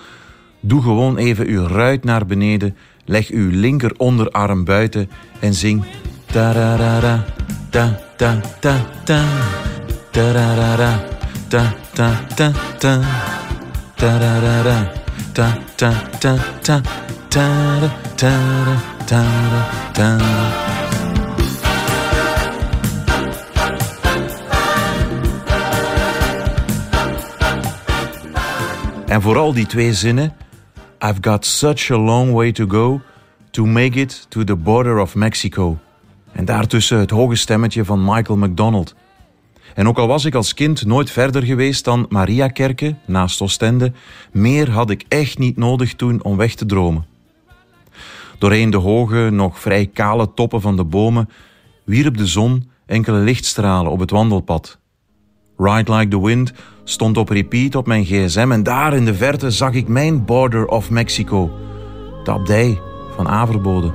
Doe 0.60 0.82
gewoon 0.82 1.18
even 1.18 1.48
uw 1.48 1.68
ruit 1.68 2.04
naar 2.04 2.26
beneden 2.26 2.76
Leg 3.06 3.30
uw 3.30 3.50
linker 3.50 3.94
onderarm 3.98 4.64
buiten 4.64 5.10
en 5.40 5.54
zing. 5.54 5.84
Ta-ra-ra-ra, 6.26 7.24
ta 7.70 8.00
ta 8.18 8.40
ta 8.60 8.76
ta. 9.04 9.24
Ta-ra-ra-ra, 10.12 11.04
ta 11.48 11.74
ta 11.94 12.10
ta 12.36 12.52
ta. 12.78 13.00
Ta-ra-ra-ra, 13.96 14.92
ta 15.32 15.58
ta 15.76 15.92
ta 16.20 16.36
ta. 16.62 16.82
Ta-ra, 17.28 17.92
ta-ra, 18.16 18.78
ta-ra, 19.06 19.70
ta-ra. 19.92 20.72
En 29.08 29.22
vooral 29.22 29.54
die 29.54 29.66
twee 29.66 29.94
zinnen 29.94 30.34
I've 31.06 31.22
got 31.22 31.46
such 31.46 31.92
a 31.92 31.98
long 31.98 32.32
way 32.32 32.52
to 32.52 32.66
go 32.68 33.02
to 33.52 33.66
make 33.66 34.00
it 34.00 34.26
to 34.30 34.44
the 34.44 34.56
border 34.56 35.00
of 35.00 35.16
Mexico. 35.16 35.78
En 36.32 36.46
daartussen 36.46 37.00
het 37.00 37.10
hoge 37.10 37.36
stemmetje 37.36 37.86
van 37.86 38.04
Michael 38.06 38.38
McDonald. 38.38 38.96
En 39.74 39.88
ook 39.88 39.98
al 39.98 40.08
was 40.08 40.26
ik 40.26 40.36
als 40.36 40.54
kind 40.54 40.86
nooit 40.86 41.12
verder 41.12 41.44
geweest 41.44 41.86
dan 41.86 42.06
Mariakerke 42.10 42.96
naast 43.06 43.42
Oostende, 43.42 43.92
meer 44.32 44.70
had 44.70 44.90
ik 44.90 45.06
echt 45.08 45.38
niet 45.38 45.58
nodig 45.58 45.96
toen 45.96 46.24
om 46.24 46.38
weg 46.38 46.56
te 46.56 46.66
dromen. 46.66 47.06
Doorheen 48.38 48.70
de 48.70 48.78
hoge, 48.78 49.30
nog 49.32 49.60
vrij 49.60 49.86
kale 49.86 50.34
toppen 50.34 50.62
van 50.62 50.76
de 50.76 50.84
bomen 50.84 51.30
wierp 51.84 52.18
de 52.18 52.28
zon 52.28 52.70
enkele 52.86 53.18
lichtstralen 53.18 53.92
op 53.92 54.00
het 54.00 54.12
wandelpad. 54.12 54.80
Ride 55.58 55.94
Like 55.94 56.08
the 56.08 56.22
Wind 56.22 56.54
stond 56.84 57.18
op 57.18 57.30
repeat 57.30 57.76
op 57.76 57.88
mijn 57.88 58.06
gsm 58.06 58.52
en 58.52 58.64
daar 58.64 58.94
in 58.94 59.06
de 59.06 59.14
verte 59.14 59.52
zag 59.52 59.74
ik 59.74 59.88
mijn 59.88 60.26
border 60.26 60.66
of 60.66 60.90
Mexico. 60.90 61.52
De 62.24 62.32
abdij 62.32 62.80
van 63.16 63.28
Averbode, 63.28 63.94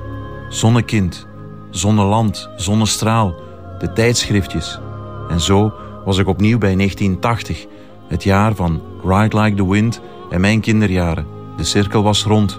zonnekind, 0.48 1.26
zonneland, 1.70 2.48
zonnestraal, 2.56 3.34
de 3.78 3.92
tijdschriftjes. 3.92 4.80
En 5.28 5.40
zo 5.40 5.72
was 6.04 6.18
ik 6.18 6.28
opnieuw 6.28 6.58
bij 6.58 6.74
1980, 6.74 7.66
Het 8.06 8.22
jaar 8.22 8.54
van 8.54 8.82
Ride 9.04 9.40
Like 9.40 9.56
the 9.56 9.68
Wind 9.68 10.00
en 10.30 10.40
mijn 10.40 10.60
kinderjaren. 10.60 11.26
De 11.56 11.64
cirkel 11.64 12.02
was 12.02 12.24
rond 12.24 12.58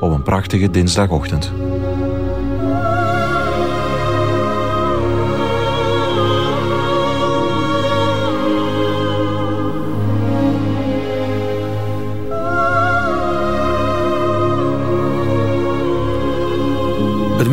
op 0.00 0.10
een 0.10 0.22
prachtige 0.22 0.70
dinsdagochtend. 0.70 1.52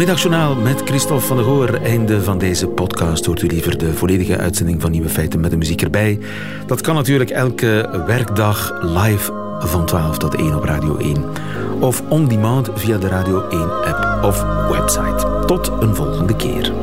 Middagjournaal 0.07 0.55
met 0.55 0.81
Christophe 0.85 1.25
van 1.25 1.37
der 1.37 1.45
Goor. 1.45 1.73
Einde 1.73 2.23
van 2.23 2.37
deze 2.37 2.67
podcast. 2.67 3.25
Hoort 3.25 3.41
u 3.41 3.47
liever 3.47 3.77
de 3.77 3.93
volledige 3.93 4.37
uitzending 4.37 4.81
van 4.81 4.91
Nieuwe 4.91 5.09
Feiten 5.09 5.39
met 5.39 5.51
de 5.51 5.57
muziek 5.57 5.81
erbij? 5.81 6.19
Dat 6.65 6.81
kan 6.81 6.95
natuurlijk 6.95 7.29
elke 7.29 8.03
werkdag 8.05 8.79
live 8.81 9.31
van 9.59 9.85
12 9.85 10.17
tot 10.17 10.35
1 10.35 10.55
op 10.55 10.63
Radio 10.63 10.97
1. 10.97 11.25
Of 11.79 12.03
on 12.09 12.27
demand 12.27 12.69
via 12.75 12.97
de 12.97 13.07
Radio 13.07 13.47
1 13.47 13.61
app 13.61 14.23
of 14.23 14.45
website. 14.69 15.45
Tot 15.45 15.71
een 15.79 15.95
volgende 15.95 16.35
keer. 16.35 16.73